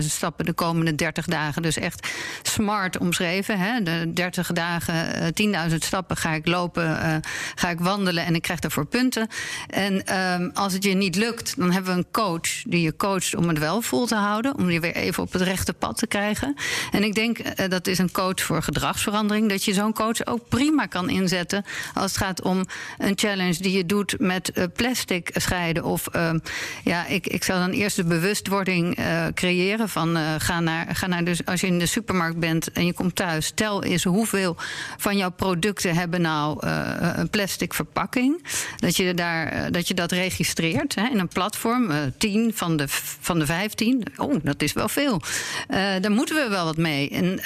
10.000 0.00 0.06
stappen 0.06 0.44
de 0.44 0.52
komende 0.52 0.94
30 0.94 1.26
dagen. 1.26 1.62
Dus 1.62 1.78
echt 1.78 2.08
smart 2.42 2.98
omschreven. 2.98 3.58
Hè? 3.58 3.82
De 3.82 4.12
30 4.12 4.52
dagen, 4.52 5.32
10.000 5.70 5.74
stappen 5.76 6.16
ga 6.16 6.32
ik 6.32 6.46
lopen, 6.46 7.22
ga 7.54 7.70
ik 7.70 7.80
wandelen 7.80 8.24
en 8.24 8.34
ik 8.34 8.42
krijg 8.42 8.60
daarvoor 8.60 8.86
punten. 8.86 9.28
En 9.66 10.18
um, 10.18 10.50
als 10.54 10.72
het 10.72 10.84
je 10.84 10.94
niet 10.94 11.16
lukt, 11.16 11.56
dan 11.56 11.72
hebben 11.72 11.92
we 11.92 11.98
een 11.98 12.10
coach 12.10 12.62
die 12.62 12.80
je 12.80 12.96
coacht 12.96 13.34
om 13.34 13.48
het 13.48 13.58
wel 13.58 13.82
vol 13.82 14.06
te 14.06 14.14
houden. 14.14 14.56
Om 14.58 14.70
je 14.70 14.80
weer 14.80 14.94
even 14.94 15.22
op 15.22 15.32
het 15.32 15.42
rechte 15.42 15.72
pad 15.72 15.98
te 15.98 16.06
krijgen. 16.06 16.54
En 16.90 17.04
ik 17.04 17.14
denk, 17.14 17.38
dat 17.70 17.86
is 17.86 17.98
een 17.98 18.12
coach 18.12 18.27
voor 18.36 18.62
gedragsverandering. 18.62 19.48
Dat 19.48 19.64
je 19.64 19.74
zo'n 19.74 19.92
coach 19.92 20.26
ook 20.26 20.48
prima 20.48 20.86
kan 20.86 21.08
inzetten 21.08 21.64
als 21.94 22.04
het 22.04 22.16
gaat 22.16 22.42
om 22.42 22.64
een 22.98 23.18
challenge 23.18 23.62
die 23.62 23.76
je 23.76 23.86
doet 23.86 24.14
met 24.18 24.50
uh, 24.54 24.64
plastic 24.76 25.30
scheiden. 25.34 25.84
Of 25.84 26.08
uh, 26.16 26.30
ja, 26.84 27.06
ik, 27.06 27.26
ik 27.26 27.44
zou 27.44 27.58
dan 27.58 27.70
eerst 27.70 27.96
de 27.96 28.04
bewustwording 28.04 28.98
uh, 28.98 29.26
creëren 29.34 29.88
van 29.88 30.16
ga 30.38 30.60
naar, 30.60 30.96
ga 30.96 31.06
naar 31.06 31.24
dus 31.24 31.44
als 31.44 31.60
je 31.60 31.66
in 31.66 31.78
de 31.78 31.86
supermarkt 31.86 32.38
bent 32.38 32.72
en 32.72 32.86
je 32.86 32.92
komt 32.92 33.16
thuis, 33.16 33.52
tel 33.54 33.84
eens 33.84 34.04
hoeveel 34.04 34.56
van 34.96 35.16
jouw 35.16 35.30
producten 35.30 35.94
hebben 35.94 36.20
nou 36.20 36.66
een 36.66 37.30
plastic 37.30 37.74
verpakking. 37.74 38.42
Dat 38.76 38.96
je 38.96 39.14
daar 39.14 39.72
dat 39.72 39.88
je 39.88 39.94
dat 39.94 40.12
registreert 40.12 40.94
hè, 40.94 41.08
in 41.08 41.18
een 41.18 41.28
platform. 41.28 41.90
10 42.18 42.52
van 42.54 42.76
de, 42.76 42.84
van 43.20 43.38
de 43.38 43.46
15. 43.46 44.02
Oh, 44.16 44.34
dat 44.42 44.62
is 44.62 44.72
wel 44.72 44.88
veel. 44.88 45.20
daar 45.68 46.10
moeten 46.10 46.34
we 46.34 46.48
wel 46.48 46.64
wat 46.64 46.76
mee. 46.76 47.10
En, 47.10 47.44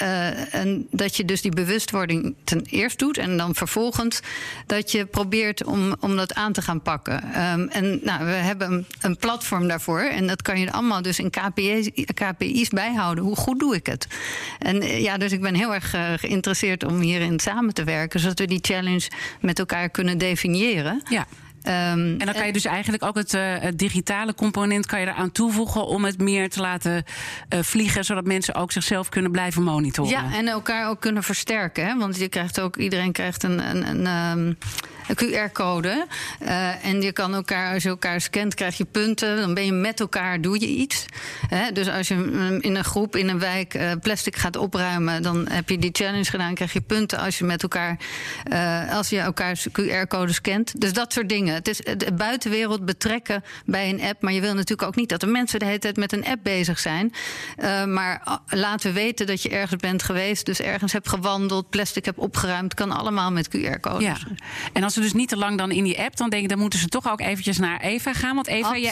en 0.51 0.72
Dat 0.91 1.15
je 1.15 1.25
dus 1.25 1.41
die 1.41 1.51
bewustwording 1.51 2.35
ten 2.43 2.61
eerste 2.61 3.05
doet. 3.05 3.17
En 3.17 3.37
dan 3.37 3.55
vervolgens 3.55 4.19
dat 4.65 4.91
je 4.91 5.05
probeert 5.05 5.63
om, 5.63 5.95
om 5.99 6.15
dat 6.15 6.33
aan 6.33 6.53
te 6.53 6.61
gaan 6.61 6.81
pakken. 6.81 7.23
Ehm, 7.33 7.67
en 7.67 7.99
nou, 8.03 8.25
we 8.25 8.31
hebben 8.31 8.87
een, 9.01 9.17
platform 9.17 9.67
daarvoor. 9.67 9.99
En 9.99 10.27
dat 10.27 10.41
kan 10.41 10.59
je 10.59 10.71
allemaal 10.71 11.01
dus 11.01 11.19
in 11.19 11.29
KPI's, 11.29 11.89
KPI's 12.13 12.69
bijhouden. 12.69 13.23
Hoe 13.23 13.35
goed 13.35 13.59
doe 13.59 13.75
ik 13.75 13.85
het? 13.85 14.07
En 14.59 14.81
eh, 14.81 15.01
ja, 15.01 15.17
dus 15.17 15.31
ik 15.31 15.41
ben 15.41 15.55
heel 15.55 15.73
erg 15.73 15.95
uh, 15.95 16.13
geïnteresseerd 16.15 16.85
om 16.85 16.99
hierin 16.99 17.39
samen 17.39 17.73
te 17.73 17.83
werken. 17.83 18.19
Zodat 18.19 18.39
we 18.39 18.47
die 18.47 18.59
challenge 18.61 19.09
met 19.41 19.59
elkaar 19.59 19.89
kunnen 19.89 20.17
definiëren. 20.17 21.01
Ja. 21.09 21.27
Um, 21.67 21.71
en 21.71 22.17
dan 22.17 22.33
kan 22.33 22.45
je 22.45 22.53
dus 22.53 22.65
eigenlijk 22.65 23.03
ook 23.03 23.15
het, 23.15 23.33
uh, 23.33 23.41
het, 23.59 23.79
digitale 23.79 24.35
component 24.35 24.85
kan 24.85 24.99
je 24.99 25.07
eraan 25.07 25.31
toevoegen 25.31 25.85
om 25.85 26.05
het 26.05 26.21
meer 26.21 26.49
te 26.49 26.61
laten 26.61 27.03
uh, 27.53 27.59
vliegen, 27.61 28.05
zodat 28.05 28.25
mensen 28.25 28.55
ook 28.55 28.71
zichzelf 28.71 29.09
kunnen 29.09 29.31
blijven 29.31 29.63
monitoren. 29.63 30.11
Ja, 30.11 30.33
en 30.33 30.47
elkaar 30.47 30.89
ook 30.89 30.99
kunnen 30.99 31.23
versterken. 31.23 31.85
Hè? 31.85 31.97
Want 31.97 32.17
je 32.17 32.27
krijgt 32.27 32.59
ook, 32.59 32.77
iedereen 32.77 33.11
krijgt 33.11 33.43
een, 33.43 33.69
een, 33.69 33.87
een 33.87 34.07
um, 34.37 34.47
een 34.47 34.57
QR-code. 35.07 36.05
Uh, 36.41 36.85
en 36.85 37.01
je 37.01 37.11
kan 37.11 37.33
elkaar, 37.33 37.73
als 37.73 37.83
je 37.83 37.89
elkaar 37.89 38.21
scant, 38.21 38.53
krijg 38.53 38.77
je 38.77 38.85
punten. 38.85 39.37
Dan 39.37 39.53
ben 39.53 39.65
je 39.65 39.71
met 39.71 39.99
elkaar, 39.99 40.41
doe 40.41 40.59
je 40.59 40.67
iets. 40.67 41.05
Hè? 41.47 41.71
Dus 41.71 41.89
als 41.89 42.07
je 42.07 42.57
in 42.59 42.75
een 42.75 42.83
groep, 42.83 43.15
in 43.15 43.29
een 43.29 43.39
wijk 43.39 43.73
uh, 43.73 43.91
plastic 44.01 44.35
gaat 44.35 44.55
opruimen, 44.55 45.23
dan 45.23 45.47
heb 45.49 45.69
je 45.69 45.77
die 45.77 45.89
challenge 45.93 46.29
gedaan, 46.29 46.53
krijg 46.53 46.73
je 46.73 46.81
punten 46.81 47.19
als 47.19 47.37
je 47.37 47.43
met 47.43 47.61
elkaar, 47.63 47.97
uh, 48.51 48.95
als 48.95 49.09
je 49.09 49.19
elkaar 49.19 49.57
QR-code 49.57 50.33
scant. 50.33 50.81
Dus 50.81 50.93
dat 50.93 51.13
soort 51.13 51.29
dingen. 51.29 51.53
Het 51.53 51.67
is 51.67 51.77
de 51.77 52.13
buitenwereld 52.13 52.85
betrekken 52.85 53.43
bij 53.65 53.89
een 53.89 54.01
app. 54.01 54.21
Maar 54.21 54.33
je 54.33 54.41
wil 54.41 54.53
natuurlijk 54.53 54.87
ook 54.87 54.95
niet 54.95 55.09
dat 55.09 55.19
de 55.19 55.27
mensen 55.27 55.59
de 55.59 55.65
hele 55.65 55.79
tijd 55.79 55.97
met 55.97 56.13
een 56.13 56.25
app 56.25 56.43
bezig 56.43 56.79
zijn. 56.79 57.13
maar 57.87 58.39
laten 58.47 58.93
weten 58.93 59.27
dat 59.27 59.41
je 59.41 59.49
ergens 59.49 59.81
bent 59.81 60.03
geweest, 60.03 60.45
dus 60.45 60.61
ergens 60.61 60.91
hebt 60.93 61.09
gewandeld, 61.09 61.69
plastic 61.69 62.05
hebt 62.05 62.17
opgeruimd, 62.17 62.73
kan 62.73 62.91
allemaal 62.91 63.31
met 63.31 63.47
QR-codes. 63.47 64.03
Ja. 64.03 64.17
En 64.73 64.83
als 64.83 64.92
ze 64.93 65.01
dus 65.01 65.13
niet 65.13 65.29
te 65.29 65.37
lang 65.37 65.57
dan 65.57 65.71
in 65.71 65.83
die 65.83 65.99
app, 65.99 66.17
dan 66.17 66.29
denk 66.29 66.43
ik, 66.43 66.49
dan 66.49 66.59
moeten 66.59 66.79
ze 66.79 66.87
toch 66.87 67.11
ook 67.11 67.21
eventjes 67.21 67.57
naar 67.57 67.81
Eva 67.81 68.13
gaan. 68.13 68.35
Want 68.35 68.47
Eva, 68.47 68.75
je, 68.75 68.91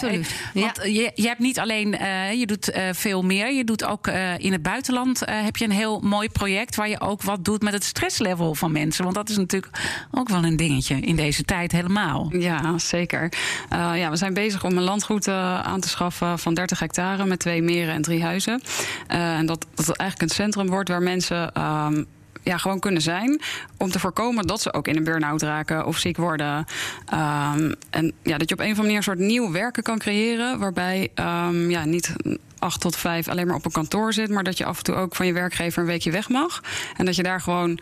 want 0.53 0.75
ja. 0.75 0.83
je, 0.83 1.11
je 1.15 1.27
hebt 1.27 1.39
niet 1.39 1.59
alleen, 1.59 1.93
uh, 2.01 2.33
je 2.33 2.45
doet 2.45 2.75
uh, 2.75 2.83
veel 2.91 3.21
meer. 3.21 3.53
Je 3.53 3.63
doet 3.63 3.83
ook 3.83 4.07
uh, 4.07 4.37
in 4.37 4.51
het 4.51 4.61
buitenland 4.61 5.21
heb 5.25 5.57
je 5.57 5.65
een 5.65 5.71
heel 5.71 5.99
mooi 5.99 6.29
project 6.29 6.75
waar 6.75 6.89
je 6.89 6.99
ook 6.99 7.21
wat 7.21 7.45
doet 7.45 7.61
met 7.61 7.73
het 7.73 7.83
stresslevel 7.83 8.55
van 8.55 8.71
mensen. 8.71 9.03
Want 9.03 9.15
dat 9.15 9.29
is 9.29 9.37
natuurlijk 9.37 9.79
ook 10.11 10.29
wel 10.29 10.43
een 10.43 10.55
dingetje 10.55 10.99
in 10.99 11.15
deze 11.15 11.43
tijd 11.43 11.71
helemaal. 11.71 12.29
Ja, 12.37 12.77
zeker. 12.77 13.33
ja, 13.69 14.09
we 14.09 14.15
zijn 14.15 14.33
bezig 14.33 14.63
om 14.63 14.77
een 14.77 14.83
landgoed 14.83 15.27
aan 15.27 15.79
te 15.79 15.89
schaffen 15.89 16.39
van 16.39 16.53
30 16.53 16.79
hectare 16.79 17.25
met 17.25 17.39
twee 17.39 17.61
meren 17.61 17.93
en 17.93 18.01
drie 18.01 18.23
huizen. 18.23 18.61
en 19.07 19.45
dat, 19.45 19.65
dat 19.75 19.85
het 19.85 19.97
eigenlijk 19.97 20.29
een 20.29 20.35
centrum 20.35 20.67
wordt 20.67 20.89
waar 20.89 21.01
mensen. 21.01 21.61
Um, 21.61 22.07
ja, 22.43 22.57
gewoon 22.57 22.79
kunnen 22.79 23.01
zijn. 23.01 23.41
Om 23.77 23.91
te 23.91 23.99
voorkomen 23.99 24.47
dat 24.47 24.61
ze 24.61 24.73
ook 24.73 24.87
in 24.87 24.97
een 24.97 25.03
burn-out 25.03 25.41
raken 25.41 25.85
of 25.85 25.97
ziek 25.97 26.17
worden. 26.17 26.65
Um, 27.13 27.73
en 27.89 28.13
ja, 28.23 28.37
dat 28.37 28.49
je 28.49 28.55
op 28.55 28.59
een 28.59 28.71
of 28.71 28.77
andere 28.77 28.81
manier 28.81 28.95
een 28.95 29.03
soort 29.03 29.19
nieuw 29.19 29.51
werken 29.51 29.83
kan 29.83 29.99
creëren. 29.99 30.59
Waarbij 30.59 31.11
um, 31.15 31.69
ja, 31.69 31.85
niet 31.85 32.13
8 32.59 32.81
tot 32.81 32.95
5 32.95 33.27
alleen 33.27 33.47
maar 33.47 33.55
op 33.55 33.65
een 33.65 33.71
kantoor 33.71 34.13
zit. 34.13 34.29
Maar 34.29 34.43
dat 34.43 34.57
je 34.57 34.65
af 34.65 34.77
en 34.77 34.83
toe 34.83 34.95
ook 34.95 35.15
van 35.15 35.25
je 35.25 35.33
werkgever 35.33 35.81
een 35.81 35.87
weekje 35.87 36.11
weg 36.11 36.29
mag. 36.29 36.61
En 36.97 37.05
dat 37.05 37.15
je 37.15 37.23
daar 37.23 37.41
gewoon 37.41 37.79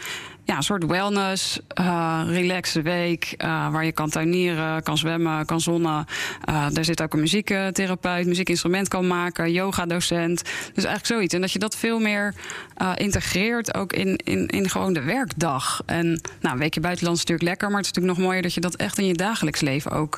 ja, 0.49 0.55
een 0.55 0.63
soort 0.63 0.85
wellness, 0.85 1.59
uh, 1.79 2.21
relaxe 2.25 2.81
week. 2.81 3.33
Uh, 3.37 3.71
waar 3.71 3.85
je 3.85 3.91
kan 3.91 4.09
tuinieren, 4.09 4.83
kan 4.83 4.97
zwemmen, 4.97 5.45
kan 5.45 5.61
zonnen. 5.61 6.05
Uh, 6.49 6.65
daar 6.71 6.85
zit 6.85 7.01
ook 7.01 7.13
een 7.13 7.19
muziektherapeut, 7.19 8.25
muziekinstrument 8.25 8.87
kan 8.87 9.07
maken, 9.07 9.51
yoga-docent. 9.51 10.41
Dus 10.73 10.83
eigenlijk 10.83 11.05
zoiets. 11.05 11.33
En 11.33 11.41
dat 11.41 11.51
je 11.51 11.59
dat 11.59 11.75
veel 11.75 11.99
meer 11.99 12.33
integreert 12.95 13.73
ook 13.73 13.93
in, 13.93 14.15
in, 14.15 14.47
in 14.47 14.69
gewoon 14.69 14.93
de 14.93 15.01
werkdag. 15.01 15.81
En 15.85 16.21
nou, 16.41 16.53
een 16.53 16.59
weekje 16.59 16.79
buitenland 16.79 17.17
is 17.17 17.23
natuurlijk 17.23 17.49
lekker, 17.49 17.67
maar 17.67 17.77
het 17.77 17.85
is 17.85 17.91
natuurlijk 17.91 18.17
nog 18.17 18.27
mooier 18.27 18.41
dat 18.43 18.53
je 18.53 18.61
dat 18.61 18.75
echt 18.75 18.97
in 18.97 19.05
je 19.05 19.13
dagelijks 19.13 19.61
leven 19.61 19.91
ook 19.91 20.17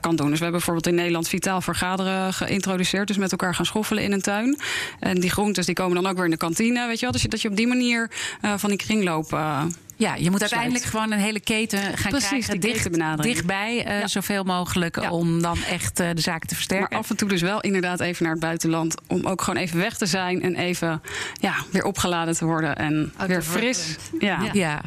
kan 0.00 0.16
doen. 0.16 0.30
Dus 0.30 0.38
we 0.38 0.44
hebben 0.44 0.50
bijvoorbeeld 0.50 0.86
in 0.86 0.94
Nederland 0.94 1.28
vitaal 1.28 1.60
vergaderen 1.60 2.32
geïntroduceerd. 2.32 3.06
Dus 3.06 3.16
met 3.16 3.30
elkaar 3.30 3.54
gaan 3.54 3.66
schoffelen 3.66 4.02
in 4.02 4.12
een 4.12 4.22
tuin. 4.22 4.58
En 5.00 5.20
die 5.20 5.30
groentes 5.30 5.66
die 5.66 5.74
komen 5.74 6.02
dan 6.02 6.10
ook 6.10 6.16
weer 6.16 6.24
in 6.24 6.30
de 6.30 6.36
kantine. 6.36 6.86
Weet 6.86 6.98
je 6.98 7.02
wel? 7.02 7.12
Dus 7.12 7.22
dat 7.22 7.42
je 7.42 7.48
op 7.48 7.56
die 7.56 7.66
manier 7.66 8.10
van 8.56 8.68
die 8.68 8.78
kringloop 8.78 9.38
down. 9.70 9.87
Ja, 9.98 10.14
je 10.14 10.30
moet 10.30 10.40
uiteindelijk 10.40 10.84
gewoon 10.84 11.12
een 11.12 11.18
hele 11.18 11.40
keten 11.40 11.78
gaan 11.78 12.10
Precies, 12.10 12.28
krijgen. 12.28 12.60
Dicht, 12.60 13.22
dichtbij, 13.22 13.86
uh, 13.86 14.00
ja. 14.00 14.06
zoveel 14.06 14.44
mogelijk. 14.44 15.00
Ja. 15.00 15.10
Om 15.10 15.42
dan 15.42 15.58
echt 15.62 16.00
uh, 16.00 16.08
de 16.14 16.20
zaken 16.20 16.48
te 16.48 16.54
versterken. 16.54 16.86
Maar 16.90 16.98
af 16.98 17.10
en 17.10 17.16
toe 17.16 17.28
dus 17.28 17.40
wel 17.40 17.60
inderdaad 17.60 18.00
even 18.00 18.22
naar 18.22 18.32
het 18.32 18.40
buitenland. 18.40 18.94
Om 19.06 19.26
ook 19.26 19.42
gewoon 19.42 19.60
even 19.60 19.78
weg 19.78 19.96
te 19.96 20.06
zijn. 20.06 20.42
En 20.42 20.56
even 20.56 21.02
ja, 21.40 21.54
weer 21.70 21.84
opgeladen 21.84 22.36
te 22.36 22.44
worden. 22.44 22.76
En 22.76 23.12
weer 23.26 23.42
fris. 23.42 23.96
Ja. 24.18 24.40
ja. 24.52 24.80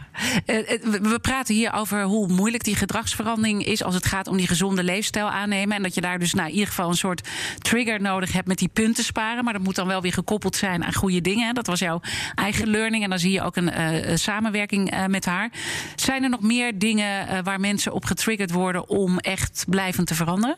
Uh, 0.45 0.57
we 1.01 1.19
praten 1.21 1.55
hier 1.55 1.73
over 1.73 2.03
hoe 2.03 2.27
moeilijk 2.27 2.63
die 2.63 2.75
gedragsverandering 2.75 3.65
is. 3.65 3.83
Als 3.83 3.95
het 3.95 4.05
gaat 4.05 4.27
om 4.27 4.37
die 4.37 4.47
gezonde 4.47 4.83
leefstijl 4.83 5.29
aannemen. 5.29 5.75
En 5.75 5.83
dat 5.83 5.95
je 5.95 6.01
daar 6.01 6.19
dus 6.19 6.33
nou, 6.33 6.47
in 6.47 6.53
ieder 6.53 6.67
geval 6.67 6.89
een 6.89 6.95
soort 6.95 7.27
trigger 7.57 8.01
nodig 8.01 8.31
hebt 8.31 8.47
met 8.47 8.57
die 8.57 8.69
punten 8.73 9.03
sparen. 9.03 9.43
Maar 9.43 9.53
dat 9.53 9.61
moet 9.61 9.75
dan 9.75 9.87
wel 9.87 10.01
weer 10.01 10.13
gekoppeld 10.13 10.55
zijn 10.55 10.83
aan 10.83 10.93
goede 10.93 11.21
dingen. 11.21 11.55
Dat 11.55 11.67
was 11.67 11.79
jouw 11.79 12.01
eigen 12.35 12.67
learning. 12.67 13.03
En 13.03 13.09
dan 13.09 13.19
zie 13.19 13.31
je 13.31 13.41
ook 13.41 13.55
een 13.55 14.19
samenwerking 14.19 14.99
uh, 15.01 15.07
met 15.07 15.25
haar. 15.25 15.51
Zijn 15.95 16.23
er 16.23 16.29
nog 16.29 16.41
meer 16.41 16.79
dingen 16.79 17.27
uh, 17.27 17.39
waar 17.43 17.59
mensen 17.59 17.93
op 17.93 18.05
getriggerd 18.05 18.51
worden 18.51 18.89
om 18.89 19.19
echt 19.19 19.65
blijvend 19.67 20.07
te 20.07 20.15
veranderen? 20.15 20.57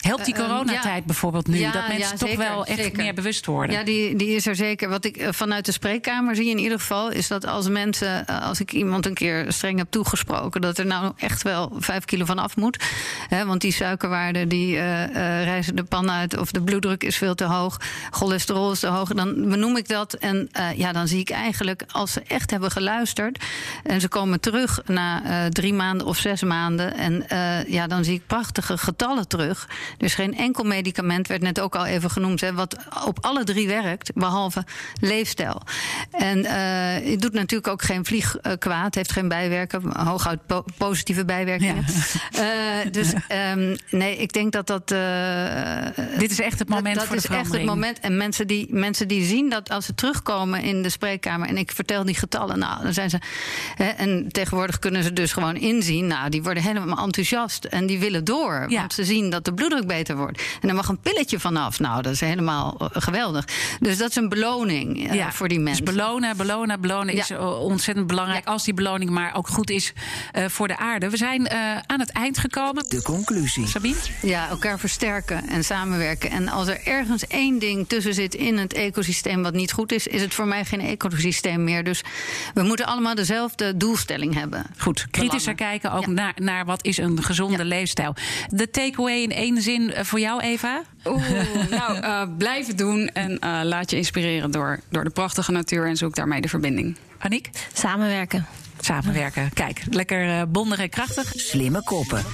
Helpt 0.00 0.24
die 0.24 0.34
coronatijd 0.34 0.84
uh, 0.84 0.90
um, 0.90 0.96
ja. 0.96 1.02
bijvoorbeeld 1.06 1.46
nu? 1.46 1.58
Ja, 1.58 1.72
dat 1.72 1.88
mensen 1.88 2.10
ja, 2.10 2.16
toch 2.16 2.36
wel 2.36 2.66
echt 2.66 2.82
zeker. 2.82 3.02
meer 3.02 3.14
bewust 3.14 3.46
worden? 3.46 3.76
Ja, 3.76 3.82
die, 3.82 4.16
die 4.16 4.28
is 4.28 4.46
er 4.46 4.56
zeker. 4.56 4.88
Wat 4.88 5.04
ik 5.04 5.26
vanuit 5.30 5.64
de 5.64 5.72
spreekkamer 5.72 6.36
zie 6.36 6.50
in 6.50 6.58
ieder 6.58 6.78
geval... 6.78 7.10
is 7.10 7.28
dat 7.28 7.46
als 7.46 7.68
mensen, 7.68 8.26
als 8.26 8.60
ik 8.60 8.72
iemand 8.72 9.06
een 9.06 9.14
keer 9.14 9.44
streng 9.48 9.78
heb 9.78 9.86
toegesproken... 9.90 10.60
dat 10.60 10.78
er 10.78 10.86
nou 10.86 11.12
echt 11.16 11.42
wel 11.42 11.72
vijf 11.78 12.04
kilo 12.04 12.24
van 12.24 12.38
af 12.38 12.56
moet. 12.56 12.84
Hè, 13.28 13.46
want 13.46 13.60
die 13.60 13.72
suikerwaarden 13.72 14.48
die 14.48 14.74
uh, 14.74 15.00
uh, 15.00 15.06
reizen 15.44 15.76
de 15.76 15.84
pan 15.84 16.10
uit... 16.10 16.38
of 16.38 16.50
de 16.50 16.62
bloeddruk 16.62 17.04
is 17.04 17.16
veel 17.16 17.34
te 17.34 17.44
hoog, 17.44 17.80
cholesterol 18.10 18.72
is 18.72 18.80
te 18.80 18.86
hoog... 18.86 19.08
dan 19.08 19.48
benoem 19.48 19.76
ik 19.76 19.88
dat. 19.88 20.12
En 20.12 20.50
ja, 20.76 20.92
dan 20.92 21.08
zie 21.08 21.20
ik 21.20 21.30
eigenlijk, 21.30 21.84
als 21.88 22.12
ze 22.12 22.22
echt 22.26 22.50
hebben 22.50 22.70
geluisterd... 22.70 23.44
en 23.84 24.00
ze 24.00 24.08
komen 24.08 24.40
terug 24.40 24.80
na 24.86 25.22
drie 25.48 25.74
maanden 25.74 26.06
of 26.06 26.16
zes 26.16 26.42
maanden... 26.42 26.94
en 26.94 27.24
ja, 27.66 27.86
dan 27.86 28.04
zie 28.04 28.14
ik 28.14 28.26
prachtige 28.26 28.78
getallen 28.78 29.28
terug... 29.28 29.68
Dus 29.96 30.14
geen 30.14 30.36
enkel 30.36 30.64
medicament, 30.64 31.28
werd 31.28 31.42
net 31.42 31.60
ook 31.60 31.76
al 31.76 31.86
even 31.86 32.10
genoemd, 32.10 32.40
hè, 32.40 32.54
wat 32.54 32.76
op 33.06 33.18
alle 33.20 33.44
drie 33.44 33.66
werkt, 33.66 34.12
behalve 34.14 34.64
leefstijl. 35.00 35.62
En 36.10 36.38
uh, 36.38 37.10
het 37.10 37.20
doet 37.20 37.32
natuurlijk 37.32 37.72
ook 37.72 37.82
geen 37.82 38.04
vlieg 38.04 38.36
uh, 38.42 38.52
kwaad, 38.58 38.94
heeft 38.94 39.12
geen 39.12 39.28
bijwerken, 39.28 39.96
hooguit 40.06 40.46
po 40.46 40.64
positieve 40.76 41.24
bijwerkingen. 41.24 41.84
Ja. 42.30 42.84
Uh, 42.84 42.92
dus 42.92 43.12
um, 43.52 43.76
nee, 43.90 44.16
ik 44.16 44.32
denk 44.32 44.52
dat 44.52 44.66
dat. 44.66 44.88
Dit 46.18 46.30
is 46.30 46.40
echt 46.40 46.58
het 46.58 46.68
moment 46.68 46.94
dat, 46.94 47.04
voor 47.04 47.16
dat 47.16 47.24
de 47.24 47.32
is 47.32 47.38
echt 47.38 47.52
het 47.52 47.64
moment. 47.64 48.00
En 48.00 48.16
mensen 48.16 48.46
die, 48.46 48.66
mensen 48.70 49.08
die 49.08 49.24
zien 49.24 49.50
dat 49.50 49.70
als 49.70 49.84
ze 49.84 49.94
terugkomen 49.94 50.62
in 50.62 50.82
de 50.82 50.88
spreekkamer 50.88 51.48
en 51.48 51.56
ik 51.56 51.70
vertel 51.70 52.04
die 52.04 52.14
getallen, 52.14 52.58
nou, 52.58 52.82
dan 52.82 52.92
zijn 52.92 53.10
ze. 53.10 53.18
Hè, 53.74 53.88
en 53.88 54.28
tegenwoordig 54.28 54.78
kunnen 54.78 55.04
ze 55.04 55.12
dus 55.12 55.32
gewoon 55.32 55.56
inzien, 55.56 56.06
nou, 56.06 56.30
die 56.30 56.42
worden 56.42 56.62
helemaal 56.62 57.04
enthousiast 57.04 57.64
en 57.64 57.86
die 57.86 57.98
willen 57.98 58.24
door. 58.24 58.64
Ja. 58.68 58.78
Want 58.80 58.92
ze 58.92 59.04
zien 59.04 59.30
dat 59.30 59.44
de 59.44 59.54
bloeddruk 59.54 59.79
beter 59.86 60.16
wordt. 60.16 60.42
En 60.60 60.68
er 60.68 60.74
mag 60.74 60.88
een 60.88 61.00
pilletje 61.00 61.40
vanaf. 61.40 61.78
Nou, 61.78 62.02
dat 62.02 62.12
is 62.12 62.20
helemaal 62.20 62.76
uh, 62.80 62.88
geweldig. 62.92 63.44
Dus 63.80 63.98
dat 63.98 64.10
is 64.10 64.16
een 64.16 64.28
beloning 64.28 65.06
uh, 65.06 65.14
ja. 65.14 65.32
voor 65.32 65.48
die 65.48 65.60
mensen. 65.60 65.84
Dus 65.84 65.94
belonen, 65.94 66.36
belonen, 66.36 66.80
belonen 66.80 67.14
ja. 67.14 67.20
is 67.20 67.30
ontzettend 67.60 68.06
belangrijk. 68.06 68.44
Ja. 68.44 68.52
Als 68.52 68.64
die 68.64 68.74
beloning 68.74 69.10
maar 69.10 69.34
ook 69.34 69.48
goed 69.48 69.70
is 69.70 69.92
uh, 70.32 70.44
voor 70.48 70.68
de 70.68 70.76
aarde. 70.76 71.10
We 71.10 71.16
zijn 71.16 71.50
aan 71.86 72.00
het 72.00 72.10
eind 72.10 72.38
gekomen. 72.38 72.84
De 72.88 73.02
conclusie. 73.02 73.66
Sabine? 73.66 73.96
Ja, 74.22 74.48
elkaar 74.48 74.78
versterken 74.78 75.48
en 75.48 75.64
samenwerken. 75.64 76.30
En 76.30 76.48
als 76.48 76.68
er 76.68 76.86
ergens 76.86 77.26
één 77.26 77.58
ding 77.58 77.88
tussen 77.88 78.14
zit 78.14 78.34
in 78.34 78.58
het 78.58 78.72
ecosysteem 78.72 79.42
wat 79.42 79.54
niet 79.54 79.72
goed 79.72 79.92
is, 79.92 80.06
is 80.06 80.20
het 80.20 80.34
voor 80.34 80.46
mij 80.46 80.64
geen 80.64 80.80
ecosysteem 80.80 81.64
meer. 81.64 81.84
Dus 81.84 82.02
we 82.54 82.62
moeten 82.62 82.86
allemaal 82.86 83.14
dezelfde 83.14 83.76
doelstelling 83.76 84.34
hebben. 84.34 84.66
Goed, 84.78 85.06
kritischer 85.10 85.54
kijken 85.54 85.92
ook 85.92 86.06
naar, 86.06 86.34
naar 86.36 86.64
wat 86.64 86.84
is 86.84 86.96
een 86.96 87.22
gezonde 87.22 87.64
leefstijl. 87.64 88.14
De 88.48 88.70
takeaway 88.70 89.22
in 89.22 89.32
één 89.32 89.62
zin 89.62 89.69
voor 90.04 90.20
jou, 90.20 90.40
Eva? 90.40 90.82
Oeh, 91.04 91.30
nou, 91.70 91.96
uh, 91.96 92.22
blijf 92.38 92.66
het 92.66 92.78
doen 92.78 93.08
en 93.08 93.30
uh, 93.30 93.60
laat 93.62 93.90
je 93.90 93.96
inspireren 93.96 94.50
door, 94.50 94.80
door 94.88 95.04
de 95.04 95.10
prachtige 95.10 95.52
natuur 95.52 95.86
en 95.86 95.96
zoek 95.96 96.14
daarmee 96.14 96.40
de 96.40 96.48
verbinding. 96.48 96.96
Aniek? 97.18 97.50
Samenwerken. 97.72 98.46
Samenwerken. 98.80 99.50
Kijk, 99.54 99.82
lekker 99.90 100.26
uh, 100.26 100.42
bondig 100.48 100.78
en 100.78 100.90
krachtig. 100.90 101.32
Slimme 101.34 101.82
koppen. 101.82 102.24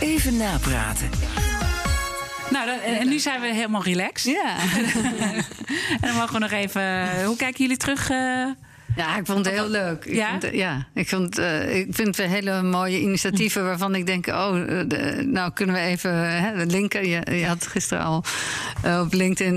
Even 0.00 0.36
napraten. 0.36 1.10
Nou, 2.50 2.66
dan, 2.66 2.78
en 2.78 3.08
nu 3.08 3.18
zijn 3.18 3.40
we 3.40 3.46
helemaal 3.46 3.82
relaxed. 3.82 4.32
Ja. 4.32 4.56
en 6.00 6.00
dan 6.00 6.14
mogen 6.14 6.32
we 6.32 6.38
nog 6.38 6.50
even. 6.50 7.24
Hoe 7.24 7.36
kijken 7.36 7.60
jullie 7.60 7.76
terug? 7.76 8.10
Ja, 8.96 9.16
ik 9.16 9.26
vond 9.26 9.44
het 9.46 9.54
heel 9.54 9.68
leuk. 9.68 10.04
Ik 10.04 10.14
Ja? 10.14 10.30
Vond, 10.40 10.54
ja, 10.54 10.86
ik, 10.94 11.08
vond, 11.08 11.38
eh, 11.38 11.76
ik 11.76 11.86
vind 11.90 12.16
het 12.16 12.26
hele 12.26 12.62
mooie 12.62 13.00
initiatieven 13.00 13.64
waarvan 13.64 13.94
ik 13.94 14.06
denk: 14.06 14.26
oh, 14.26 14.60
eh, 14.60 14.66
de- 14.88 15.22
nou 15.26 15.52
kunnen 15.52 15.74
we 15.74 15.80
even 15.80 16.12
hè, 16.42 16.64
linken. 16.64 17.08
Je, 17.08 17.36
je 17.38 17.46
had 17.46 17.66
gisteren 17.66 18.04
al 18.04 18.24
eh, 18.82 19.00
op 19.04 19.12
LinkedIn 19.12 19.54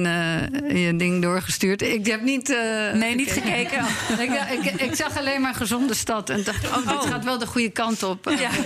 je 0.77 0.93
ding 0.97 1.21
doorgestuurd. 1.21 1.81
Ik 1.81 2.05
heb 2.07 2.21
niet. 2.21 2.47
Nee, 2.93 3.15
niet 3.15 3.31
gekeken. 3.31 3.85
ik, 4.25 4.63
ik, 4.65 4.81
ik 4.81 4.95
zag 4.95 5.17
alleen 5.17 5.41
maar 5.41 5.55
gezonde 5.55 5.93
stad 5.93 6.29
en 6.29 6.43
dacht: 6.43 6.67
oh, 6.67 6.75
dit 6.87 7.03
Oh. 7.03 7.09
gaat 7.11 7.23
wel 7.23 7.37
de 7.37 7.45
goede 7.47 7.69
kant 7.69 8.03
op. 8.03 8.29
Ja. 8.39 8.49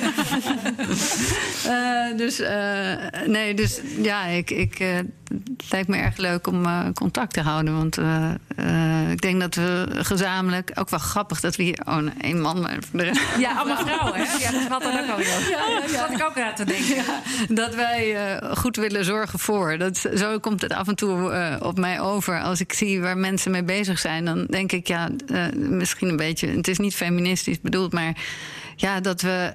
Dus 2.17 2.41
nee, 3.25 3.53
dus 3.53 3.79
ja, 4.01 4.25
ik, 4.25 4.49
ik, 4.49 4.79
het 5.57 5.71
lijkt 5.71 5.87
me 5.87 5.97
erg 5.97 6.17
leuk 6.17 6.47
om 6.47 6.65
eh, 6.65 6.79
contact 6.93 7.33
te 7.33 7.41
houden. 7.41 7.77
Want 7.77 7.97
eh, 7.97 8.31
eh, 8.55 9.11
ik 9.11 9.21
denk 9.21 9.39
dat 9.39 9.55
we 9.55 9.87
gezamenlijk, 9.91 10.71
ook 10.75 10.89
wel 10.89 10.99
grappig 10.99 11.39
dat 11.39 11.55
we 11.55 11.63
hier, 11.63 11.81
oh 11.85 11.95
nee, 11.95 12.13
één 12.21 12.41
man, 12.41 12.59
maar 12.59 12.79
Ja, 13.39 13.53
allemaal 13.57 13.85
vrouwen, 13.85 14.13
hè? 14.19 14.37
Ja, 14.37 14.51
dat 14.51 14.61
valt 14.61 14.83
dan 14.83 14.99
ook 14.99 15.17
op. 15.17 15.19
Ja, 15.19 15.37
ja, 15.49 15.81
Dat 15.81 15.91
ja. 15.91 16.09
ik 16.09 16.23
ook 16.23 16.39
aan 16.39 16.55
te 16.55 16.65
denken. 16.65 16.95
Ja, 16.95 17.21
dat 17.47 17.75
wij 17.75 18.39
goed 18.53 18.75
willen 18.75 19.05
zorgen 19.05 19.39
voor. 19.39 19.77
Dat, 19.77 19.97
zo 20.15 20.39
komt 20.39 20.61
het 20.61 20.73
af 20.73 20.87
en 20.87 20.95
toe 20.95 21.59
op 21.61 21.79
mij 21.79 21.99
over. 21.99 22.41
Als 22.41 22.59
ik 22.59 22.73
zie 22.73 23.01
waar 23.01 23.17
mensen 23.17 23.51
mee 23.51 23.63
bezig 23.63 23.99
zijn, 23.99 24.25
dan 24.25 24.45
denk 24.45 24.71
ik, 24.71 24.87
ja, 24.87 25.09
misschien 25.55 26.09
een 26.09 26.15
beetje. 26.15 26.47
Het 26.47 26.67
is 26.67 26.77
niet 26.77 26.95
feministisch 26.95 27.61
bedoeld, 27.61 27.93
maar 27.93 28.15
ja, 28.75 28.99
dat 28.99 29.21
we. 29.21 29.53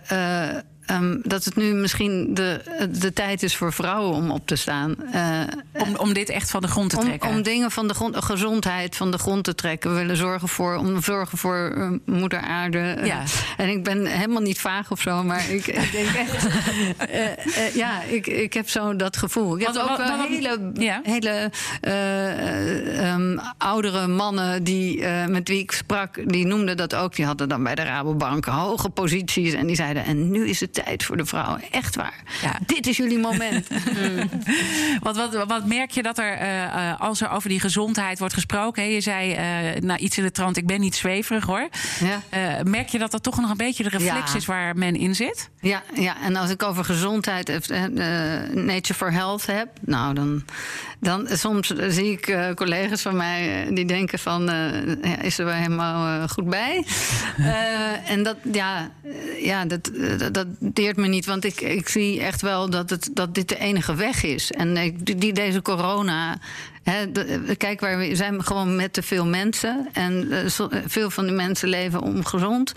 Eh, 0.86 0.96
ehm, 0.96 1.16
dat 1.22 1.44
het 1.44 1.56
nu 1.56 1.72
misschien 1.74 2.34
de, 2.34 2.60
de 3.00 3.12
tijd 3.12 3.42
is 3.42 3.56
voor 3.56 3.72
vrouwen 3.72 4.14
om 4.16 4.30
op 4.30 4.46
te 4.46 4.56
staan. 4.56 4.94
Eh, 5.12 5.40
Om, 5.72 5.96
om 5.96 6.12
dit 6.12 6.28
echt 6.28 6.50
van 6.50 6.60
de 6.60 6.68
grond 6.68 6.90
te 6.90 6.96
om, 6.96 7.04
trekken. 7.04 7.28
om 7.28 7.42
dingen 7.42 7.70
van 7.70 7.88
de 7.88 7.94
grond, 7.94 8.24
gezondheid 8.24 8.96
van 8.96 9.10
de 9.10 9.18
grond 9.18 9.44
te 9.44 9.54
trekken. 9.54 9.90
We 9.90 9.96
willen 9.96 10.16
zorgen 10.16 10.48
voor, 10.48 10.76
om 10.76 11.02
zorgen 11.02 11.38
voor 11.38 11.72
eh, 11.76 12.14
moeder 12.14 12.40
aarde. 12.40 12.78
Eh, 12.78 13.06
Ja. 13.06 13.22
En 13.56 13.68
ik 13.68 13.84
ben 13.84 14.06
helemaal 14.06 14.42
niet 14.42 14.60
vaag 14.60 14.90
of 14.90 15.00
zo, 15.00 15.22
maar 15.22 15.50
ik, 15.50 15.66
ik 15.66 15.92
denk 15.92 16.08
echt... 16.08 16.46
eh, 17.10 17.26
eh, 17.66 17.74
ja, 17.74 18.02
ik, 18.02 18.26
ik 18.26 18.52
heb 18.52 18.68
zo 18.68 18.96
dat 18.96 19.16
gevoel. 19.16 19.58
Ik 19.58 19.66
heb 19.66 19.74
Wat- 19.74 19.90
ook 19.90 19.96
wat- 19.96 20.26
hele, 20.28 20.70
ja. 20.74 21.00
hele 21.02 21.50
eh, 21.80 23.10
ehm, 23.12 23.38
oudere 23.58 24.06
mannen 24.06 24.64
die, 24.64 25.04
eh, 25.04 25.26
met 25.26 25.48
wie 25.48 25.58
ik 25.58 25.72
sprak... 25.72 26.20
die 26.30 26.46
noemden 26.46 26.76
dat 26.76 26.94
ook. 26.94 27.16
Die 27.16 27.24
hadden 27.24 27.48
dan 27.48 27.62
bij 27.62 27.74
de 27.74 27.82
Rabobank 27.82 28.44
hoge 28.44 28.88
posities. 28.88 29.52
En 29.54 29.66
die 29.66 29.76
zeiden, 29.76 30.04
en 30.04 30.30
nu 30.30 30.48
is 30.48 30.60
het 30.60 30.75
tijd 30.84 31.04
voor 31.04 31.16
de 31.16 31.24
vrouwen. 31.26 31.60
Echt 31.70 31.96
waar. 31.96 32.22
Ja. 32.42 32.58
Dit 32.66 32.86
is 32.86 32.96
jullie 32.96 33.18
moment. 33.18 33.66
Wat, 35.02 35.16
wat, 35.16 35.44
wat 35.46 35.66
merk 35.66 35.90
je 35.90 36.02
dat 36.02 36.18
er, 36.18 36.32
eh, 36.32 36.64
eh, 36.64 37.00
als 37.00 37.20
er 37.20 37.30
over 37.30 37.48
die 37.48 37.60
gezondheid 37.60 38.18
wordt 38.18 38.34
gesproken... 38.34 38.82
Hè, 38.82 38.88
je 38.88 39.00
zei 39.00 39.36
nou, 39.80 39.98
iets 39.98 40.18
in 40.18 40.24
de 40.24 40.30
trant, 40.30 40.56
ik 40.56 40.66
ben 40.66 40.80
niet 40.80 40.94
zweverig 40.94 41.44
hoor. 41.44 41.68
ja. 42.00 42.22
Merk 42.62 42.88
je 42.88 42.98
dat 42.98 43.10
dat 43.10 43.22
toch 43.22 43.40
nog 43.40 43.50
een 43.50 43.56
beetje 43.56 43.82
de 43.82 43.88
reflex 43.88 44.30
Ja. 44.30 44.36
is 44.36 44.46
waar 44.46 44.76
men 44.76 44.94
in 44.96 45.14
zit? 45.14 45.50
Ja, 45.60 45.82
ja, 45.94 46.16
en 46.22 46.36
als 46.36 46.50
ik 46.50 46.62
over 46.62 46.84
gezondheid, 46.84 47.68
Nature 48.54 48.94
for 48.94 49.12
Health 49.12 49.46
heb, 49.46 49.68
nou 49.80 50.14
dan, 50.14 50.42
dan 51.00 51.26
soms 51.30 51.72
zie 51.88 52.10
ik 52.10 52.52
collega's 52.54 53.02
van 53.02 53.16
mij 53.16 53.68
die 53.70 53.84
denken 53.86 54.18
van, 54.18 54.50
is 55.22 55.38
er 55.38 55.44
wel 55.44 55.54
helemaal 55.54 56.28
goed 56.28 56.48
bij? 56.50 56.84
En 58.06 58.22
dat, 58.22 58.36
ja, 58.52 58.90
ja 59.42 59.64
dat, 59.64 59.90
dat, 60.18 60.34
dat 60.34 60.46
deert 60.72 60.96
me 60.96 61.06
niet, 61.08 61.26
want 61.26 61.44
ik, 61.44 61.60
ik 61.60 61.88
zie 61.88 62.20
echt 62.20 62.42
wel 62.42 62.70
dat, 62.70 62.90
het, 62.90 63.08
dat 63.12 63.34
dit 63.34 63.48
de 63.48 63.58
enige 63.58 63.94
weg 63.94 64.22
is. 64.22 64.52
En 64.52 64.94
die, 65.02 65.32
deze 65.32 65.62
corona. 65.62 66.38
Kijk, 67.56 67.80
waar 67.80 67.98
we 67.98 68.16
zijn 68.16 68.44
gewoon 68.44 68.76
met 68.76 68.92
te 68.92 69.02
veel 69.02 69.26
mensen. 69.26 69.88
En 69.92 70.30
eh, 70.32 70.46
zo- 70.50 70.68
veel 70.86 71.10
van 71.10 71.24
die 71.26 71.34
mensen 71.34 71.68
leven 71.68 72.00
ongezond. 72.00 72.72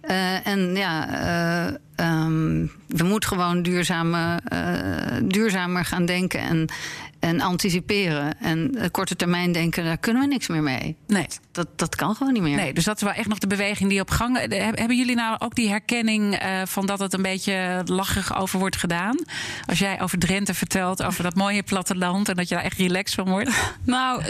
Eh, 0.00 0.46
en 0.46 0.74
ja, 0.76 1.08
eh, 1.08 1.74
ehm, 2.06 2.66
we 2.86 3.04
moeten 3.04 3.28
gewoon 3.28 3.62
duurzame, 3.62 4.40
eh, 4.44 5.16
duurzamer 5.22 5.84
gaan 5.84 6.06
denken 6.06 6.40
en, 6.40 6.68
en 7.20 7.40
anticiperen. 7.40 8.40
En 8.40 8.74
eh, 8.76 8.90
korte 8.90 9.16
termijn 9.16 9.52
denken, 9.52 9.84
daar 9.84 9.98
kunnen 9.98 10.22
we 10.22 10.28
niks 10.28 10.48
meer 10.48 10.62
mee. 10.62 10.96
Nee. 11.06 11.26
Dat, 11.52 11.66
dat 11.76 11.96
kan 11.96 12.14
gewoon 12.14 12.32
niet 12.32 12.42
meer. 12.42 12.56
Nee, 12.56 12.72
dus 12.72 12.84
dat 12.84 12.96
is 12.96 13.02
wel 13.02 13.12
echt 13.12 13.28
nog 13.28 13.38
de 13.38 13.46
beweging 13.46 13.90
die 13.90 14.00
op 14.00 14.10
gang... 14.10 14.38
Eh, 14.38 14.64
heb- 14.64 14.78
Hebben 14.78 14.96
jullie 14.96 15.14
nou 15.16 15.36
ook 15.38 15.54
die 15.54 15.68
herkenning 15.68 16.34
eh, 16.34 16.62
van 16.64 16.86
dat 16.86 16.98
het 16.98 17.12
een 17.12 17.22
beetje 17.22 17.82
lachig 17.84 18.36
over 18.36 18.58
wordt 18.58 18.76
gedaan? 18.76 19.16
Als 19.66 19.78
jij 19.78 20.00
over 20.00 20.18
Drenthe 20.18 20.54
vertelt, 20.54 21.02
over 21.02 21.22
dat 21.22 21.34
mooie 21.34 21.62
platteland... 21.62 22.28
en 22.28 22.34
dat 22.36 22.48
je 22.48 22.54
daar 22.54 22.64
echt 22.64 22.78
relaxed 22.78 23.14
van 23.14 23.28
wordt? 23.28 23.50
Nou, 23.84 24.22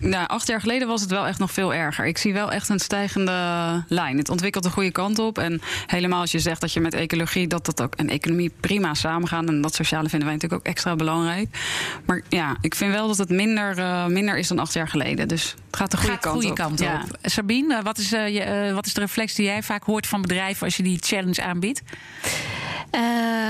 nou, 0.00 0.26
acht 0.26 0.46
jaar 0.46 0.60
geleden 0.60 0.88
was 0.88 1.00
het 1.00 1.10
wel 1.10 1.26
echt 1.26 1.38
nog 1.38 1.50
veel 1.52 1.74
erger. 1.74 2.06
Ik 2.06 2.18
zie 2.18 2.32
wel 2.32 2.52
echt 2.52 2.68
een 2.68 2.78
stijgende 2.78 3.32
lijn. 3.88 4.18
Het 4.18 4.28
ontwikkelt 4.28 4.64
de 4.64 4.70
goede 4.70 4.90
kant 4.90 5.18
op. 5.18 5.38
En 5.38 5.60
helemaal 5.86 6.20
als 6.20 6.32
je 6.32 6.38
zegt 6.38 6.60
dat 6.60 6.72
je 6.72 6.80
met 6.80 6.94
ecologie 6.94 7.46
dat 7.46 7.64
dat 7.64 7.82
ook 7.82 7.94
en 7.94 8.08
economie 8.08 8.52
prima 8.60 8.94
samengaan. 8.94 9.48
En 9.48 9.60
dat 9.60 9.74
sociale 9.74 10.08
vinden 10.08 10.28
wij 10.28 10.36
natuurlijk 10.36 10.62
ook 10.62 10.72
extra 10.72 10.96
belangrijk. 10.96 11.48
Maar 12.04 12.22
ja, 12.28 12.56
ik 12.60 12.74
vind 12.74 12.92
wel 12.92 13.06
dat 13.06 13.18
het 13.18 13.28
minder, 13.28 13.78
eh, 13.78 14.06
minder 14.06 14.38
is 14.38 14.48
dan 14.48 14.58
acht 14.58 14.72
jaar 14.72 14.88
geleden. 14.88 15.28
Dus 15.28 15.54
het 15.66 15.76
gaat 15.76 15.90
de 15.90 15.96
goede 15.96 16.12
Gaat 16.12 16.22
de 16.22 16.28
kant 16.28 16.44
goede 16.44 16.62
op. 16.62 16.68
kant 16.68 16.80
Ja. 16.80 17.02
op. 17.04 17.16
Sabine, 17.22 17.82
wat 17.82 17.98
is, 17.98 18.12
eh, 18.12 18.28
je, 18.28 18.40
eh, 18.40 18.74
wat 18.74 18.86
is 18.86 18.94
de 18.94 19.00
reflex 19.00 19.34
die 19.34 19.44
jij 19.44 19.62
vaak 19.62 19.82
hoort 19.84 20.06
van 20.06 20.22
bedrijven... 20.22 20.64
als 20.64 20.76
je 20.76 20.82
die 20.82 20.98
challenge 21.00 21.42
aanbiedt? 21.42 21.82
Eh, 22.90 23.00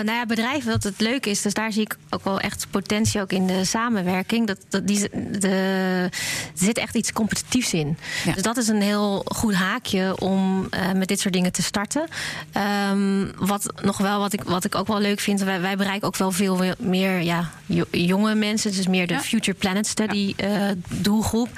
nou 0.04 0.10
ja, 0.10 0.26
bedrijven, 0.26 0.70
dat 0.70 0.82
het 0.82 1.00
leuk 1.00 1.26
is. 1.26 1.42
Dus 1.42 1.54
daar 1.54 1.72
zie 1.72 1.82
ik 1.82 1.96
ook 2.10 2.24
wel 2.24 2.40
echt 2.40 2.66
potentie 2.70 3.20
ook 3.20 3.32
in 3.32 3.46
de 3.46 3.64
samenwerking. 3.64 4.46
Dat, 4.46 4.58
dat 4.68 4.86
die, 4.86 5.08
de, 5.38 6.08
zit 6.54 6.78
echt 6.78 6.94
iets 6.94 7.12
competitiefs 7.12 7.72
in. 7.72 7.96
Ja. 8.24 8.32
Dus 8.32 8.42
dat 8.42 8.56
is 8.56 8.68
een 8.68 8.82
heel 8.82 9.24
goed 9.34 9.54
haakje 9.54 10.20
om 10.20 10.66
eh, 10.70 10.92
met 10.92 11.08
dit 11.08 11.20
soort 11.20 11.34
dingen 11.34 11.52
te 11.52 11.62
starten. 11.62 12.04
Ehm, 12.52 13.26
wat 13.36 13.72
nog 13.82 13.98
wel, 13.98 14.18
wat 14.18 14.32
ik, 14.32 14.42
wat 14.42 14.64
ik 14.64 14.74
ook 14.74 14.86
wel 14.86 15.00
leuk 15.00 15.20
vind, 15.20 15.42
wij, 15.42 15.60
wij 15.60 15.76
bereiken 15.76 16.06
ook 16.08 16.16
wel 16.16 16.30
veel 16.32 16.60
meer 16.78 17.20
ja, 17.20 17.50
jo- 17.66 17.84
jonge 17.90 18.34
mensen. 18.34 18.72
Dus 18.72 18.86
meer 18.86 19.06
de 19.06 19.12
Ja. 19.14 19.20
Future 19.20 19.56
Planet 19.58 19.86
Study 19.86 20.34
eh, 20.36 20.50
doelgroep. 20.88 21.48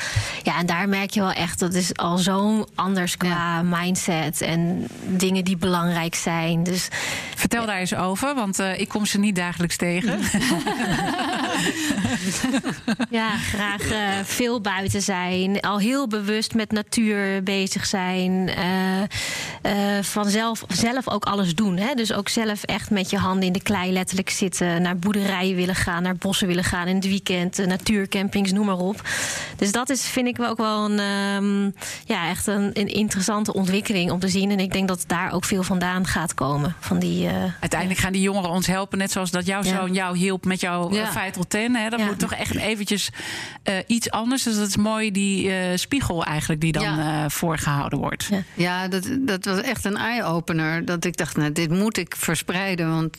Ja, 0.43 0.59
en 0.59 0.67
daar 0.67 0.89
merk 0.89 1.11
je 1.11 1.21
wel 1.21 1.33
echt, 1.33 1.59
dat 1.59 1.75
is 1.75 1.97
al 1.97 2.19
zo 2.19 2.67
anders 2.75 3.17
qua 3.17 3.63
mindset 3.63 4.41
en 4.41 4.87
dingen 5.07 5.45
die 5.45 5.57
belangrijk 5.57 6.15
zijn. 6.15 6.63
Dus 6.63 6.89
Vertel 7.35 7.67
daar 7.67 7.79
eens 7.79 7.95
over, 7.95 8.35
want 8.35 8.59
eh, 8.59 8.79
ik 8.81 8.89
kom 8.89 9.07
ze 9.07 9.19
niet 9.19 9.37
dagelijks 9.37 9.77
tegen. 9.77 10.19
Ja, 13.11 13.37
graag 13.37 13.90
eh, 13.90 13.99
veel 14.25 14.61
buiten 14.61 15.03
zijn. 15.03 15.61
Al 15.61 15.79
heel 15.79 16.09
bewust 16.09 16.55
met 16.55 16.73
natuur 16.73 17.42
bezig 17.42 17.87
zijn. 17.87 18.49
eh 18.49 19.03
eh, 19.62 20.03
vanzelf 20.03 20.64
zelf 20.69 21.09
ook 21.09 21.25
alles 21.25 21.55
doen. 21.55 21.77
Hè? 21.77 21.95
Dus 21.95 22.12
ook 22.12 22.29
zelf 22.29 22.62
echt 22.62 22.90
met 22.90 23.11
je 23.11 23.16
handen 23.19 23.47
in 23.47 23.53
de 23.53 23.62
klei 23.62 23.92
letterlijk 23.92 24.31
zitten. 24.31 24.83
Naar 24.83 24.99
boerderijen 24.99 25.57
willen 25.57 25.75
gaan, 25.75 26.03
naar 26.03 26.16
bossen 26.16 26.47
willen 26.47 26.64
gaan 26.64 26.87
in 26.87 26.95
het 26.95 27.05
weekend. 27.05 27.66
natuurcampings, 27.66 28.53
noem 28.53 28.66
maar 28.66 28.79
op. 28.79 29.03
Dus 29.57 29.73
dat 29.73 29.90
is, 29.90 30.07
vind 30.07 30.27
ik 30.27 30.40
ook 30.40 30.57
wel 30.57 30.90
een, 30.90 30.99
ehm, 30.99 31.64
ja, 32.05 32.29
echt 32.29 32.47
een, 32.47 32.71
een 32.73 32.88
interessante 32.88 33.53
ontwikkeling 33.53 34.11
om 34.11 34.19
te 34.19 34.29
zien. 34.29 34.51
En 34.51 34.61
ik 34.61 34.73
denk 34.73 34.88
dat 34.88 35.05
daar 35.07 35.33
ook 35.33 35.45
veel 35.45 35.62
vandaan 35.62 36.07
gaat 36.07 36.35
komen. 36.35 36.75
Van 36.81 36.99
die, 36.99 37.29
Uiteindelijk 37.61 38.01
gaan 38.01 38.12
die 38.12 38.23
jongeren 38.23 38.51
ons 38.51 38.66
helpen, 38.66 38.99
net 38.99 39.11
zoals 39.11 39.31
dat 39.31 39.47
jouw 39.47 39.62
Ja. 39.62 39.77
zoon 39.77 39.92
jou 39.92 40.16
hielp 40.19 40.45
met 40.45 40.61
jouw 40.61 40.92
Ja. 40.92 41.01
ja. 41.01 41.07
10. 41.49 41.77
Hè? 41.77 41.89
Dat 41.89 42.01
Ja. 42.01 42.07
moet 42.07 42.19
toch 42.19 42.33
echt 42.35 42.55
eventjes 42.57 43.11
eh, 43.63 43.75
iets 43.87 44.11
anders. 44.11 44.43
Dus 44.43 44.57
dat 44.57 44.69
is 44.69 44.77
mooi, 44.77 45.11
die 45.11 45.51
eh, 45.53 45.77
spiegel 45.77 46.25
eigenlijk 46.25 46.61
die 46.61 46.73
dan 46.73 46.83
Ja. 46.83 47.25
eh, 47.25 47.31
voorgehouden 47.31 47.99
wordt. 47.99 48.25
Ja. 48.31 48.43
Ja, 48.55 48.89
dat, 48.89 49.09
dat 49.21 49.45
was 49.45 49.61
echt 49.61 49.85
een 49.85 49.97
eye-opener. 49.97 50.85
Dat 50.85 51.05
ik 51.05 51.17
dacht, 51.17 51.37
nou, 51.37 51.53
dit 51.53 51.71
moet 51.71 51.97
ik 51.97 52.15
verspreiden. 52.17 52.91
Want 52.91 53.17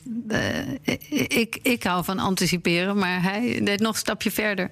ik, 1.27 1.59
ik 1.61 1.83
hou 1.83 2.03
van 2.03 2.19
anticiperen, 2.19 2.97
maar 2.97 3.21
hij 3.21 3.59
deed 3.63 3.79
nog 3.79 3.91
een 3.93 3.99
stapje 3.99 4.31
verder. 4.31 4.69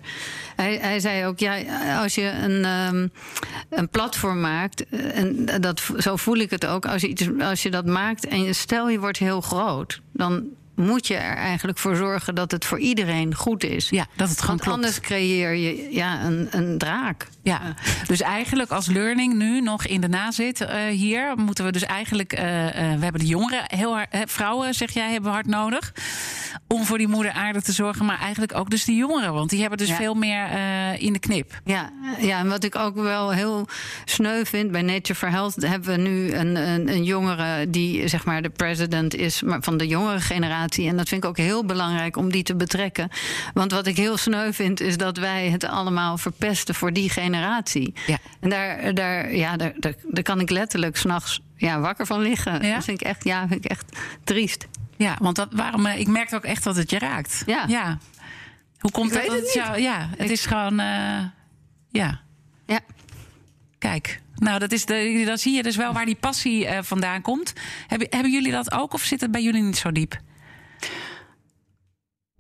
Hij, 0.55 0.77
hij 0.81 0.99
zei 0.99 1.25
ook, 1.25 1.39
ja, 1.39 1.57
als 2.01 2.15
je 2.15 2.29
een, 2.29 2.65
ehm, 2.65 3.07
een 3.69 3.89
platform 3.89 4.39
maakt... 4.41 4.85
en 4.89 5.45
dat, 5.61 5.81
zo 5.97 6.15
voel 6.15 6.35
ik 6.35 6.49
het 6.49 6.65
ook, 6.65 6.85
als 6.85 7.01
je, 7.01 7.07
iets, 7.07 7.27
als 7.39 7.63
je 7.63 7.71
dat 7.71 7.85
maakt... 7.85 8.27
en 8.27 8.43
je, 8.43 8.53
stel 8.53 8.89
je 8.89 8.99
wordt 8.99 9.17
heel 9.17 9.41
groot, 9.41 10.01
dan 10.13 10.43
moet 10.75 11.07
je 11.07 11.15
er 11.15 11.35
eigenlijk 11.35 11.77
voor 11.77 11.95
zorgen... 11.95 12.35
dat 12.35 12.51
het 12.51 12.65
voor 12.65 12.79
iedereen 12.79 13.35
goed 13.35 13.63
is. 13.63 13.89
Ja, 13.89 14.05
dat 14.15 14.29
het 14.29 14.41
gewoon 14.41 14.57
klopt. 14.57 14.75
anders 14.75 14.99
creëer 14.99 15.53
je 15.53 15.87
ja, 15.91 16.23
een, 16.23 16.47
een 16.51 16.77
draak. 16.77 17.27
Ja, 17.43 17.61
dus 18.07 18.21
eigenlijk 18.21 18.71
als 18.71 18.87
learning 18.87 19.33
nu 19.33 19.61
nog 19.61 19.85
in 19.85 20.01
de 20.01 20.07
nazit 20.07 20.61
eh, 20.61 20.85
hier, 20.85 21.33
moeten 21.35 21.65
we 21.65 21.71
dus 21.71 21.83
eigenlijk, 21.83 22.33
eh, 22.33 22.67
eh, 22.67 22.97
we 22.97 23.03
hebben 23.03 23.21
de 23.21 23.27
jongeren 23.27 23.63
heel 23.67 23.93
hard, 23.93 24.15
vrouwen 24.25 24.73
zeg 24.73 24.91
jij, 24.91 25.11
hebben 25.11 25.29
we 25.29 25.35
hard 25.35 25.47
nodig. 25.47 25.93
Om 26.67 26.83
voor 26.85 26.97
die 26.97 27.07
moeder 27.07 27.31
aarde 27.31 27.61
te 27.61 27.71
zorgen, 27.71 28.05
maar 28.05 28.19
eigenlijk 28.19 28.55
ook 28.55 28.69
dus 28.69 28.85
de 28.85 28.95
jongeren, 28.95 29.33
want 29.33 29.49
die 29.49 29.59
hebben 29.59 29.77
dus 29.77 29.87
Ja. 29.87 29.95
veel 29.95 30.13
meer 30.13 30.45
eh, 30.45 31.01
in 31.01 31.13
de 31.13 31.19
knip. 31.19 31.61
Ja, 31.65 31.91
ja, 32.19 32.39
en 32.39 32.47
wat 32.47 32.63
ik 32.63 32.75
ook 32.75 32.95
wel 32.95 33.31
heel 33.31 33.67
sneu 34.05 34.43
vind 34.45 34.71
bij 34.71 34.81
Nature 34.81 35.15
for 35.15 35.29
Health, 35.29 35.55
hebben 35.55 35.89
we 35.95 36.01
nu 36.09 36.33
een, 36.33 36.55
een, 36.55 36.89
een 36.89 37.03
jongere 37.03 37.69
die 37.69 38.07
zeg 38.07 38.25
maar 38.25 38.41
de 38.41 38.49
president 38.49 39.15
is 39.15 39.41
maar 39.41 39.61
van 39.61 39.77
de 39.77 39.87
jongere 39.87 40.19
generatie. 40.19 40.87
En 40.87 40.97
dat 40.97 41.07
vind 41.09 41.23
ik 41.23 41.29
ook 41.29 41.37
heel 41.37 41.65
belangrijk 41.65 42.17
om 42.17 42.31
die 42.31 42.43
te 42.43 42.55
betrekken. 42.55 43.09
Want 43.53 43.71
wat 43.71 43.87
ik 43.87 43.97
heel 43.97 44.17
sneu 44.17 44.51
vind, 44.53 44.79
is 44.79 44.97
dat 44.97 45.17
wij 45.17 45.49
het 45.49 45.63
allemaal 45.63 46.17
verpesten 46.17 46.75
voor 46.75 46.93
die 46.93 47.09
generatie. 47.09 47.93
Ja. 48.05 48.17
En 48.39 48.49
daar, 48.49 48.93
daar, 48.93 49.35
ja, 49.35 49.57
daar, 49.57 49.73
daar, 49.79 49.93
daar 50.03 50.23
kan 50.23 50.39
ik 50.39 50.49
letterlijk 50.49 50.97
s'nachts 50.97 51.41
ja, 51.55 51.79
wakker 51.79 52.05
van 52.05 52.21
liggen. 52.21 52.65
Ja? 52.67 52.73
Dat 52.75 52.83
vind 52.83 53.01
ik 53.01 53.07
echt, 53.07 53.23
ja, 53.23 53.47
vind 53.47 53.65
ik 53.65 53.71
echt 53.71 53.97
triest. 54.23 54.67
Ja, 54.97 55.15
want 55.21 55.35
dat, 55.35 55.47
waarom, 55.51 55.85
eh, 55.85 55.99
ik 55.99 56.07
merkte 56.07 56.35
ook 56.35 56.43
echt 56.43 56.63
dat 56.63 56.75
het 56.75 56.89
je 56.89 56.99
raakt. 56.99 57.43
Ja. 57.45 57.97
Hoe 58.79 58.91
komt 58.91 59.07
Ik 59.07 59.13
dat? 59.13 59.21
weet 59.21 59.31
dat 59.31 59.39
het 59.39 59.53
jou- 59.53 59.79
ja, 59.79 60.09
het 60.17 60.29
is 60.29 60.45
gewoon. 60.45 60.79
eh, 60.79 61.23
ja, 61.89 62.21
Ja. 62.65 62.79
kijk. 63.77 64.21
Nou, 64.35 64.59
dat 64.59 64.71
is 64.71 64.85
de, 64.85 65.23
dan 65.25 65.37
zie 65.37 65.53
je 65.55 65.63
dus 65.63 65.75
wel 65.75 65.93
waar 65.93 66.05
die 66.05 66.15
passie 66.15 66.65
eh, 66.67 66.83
vandaan 66.83 67.21
komt. 67.21 67.53
Hebben, 67.87 68.07
hebben 68.09 68.31
jullie 68.31 68.51
dat 68.51 68.71
ook 68.71 68.93
of 68.93 69.01
zit 69.01 69.21
het 69.21 69.31
bij 69.31 69.43
jullie 69.43 69.61
niet 69.61 69.77
zo 69.77 69.91
diep? 69.91 70.19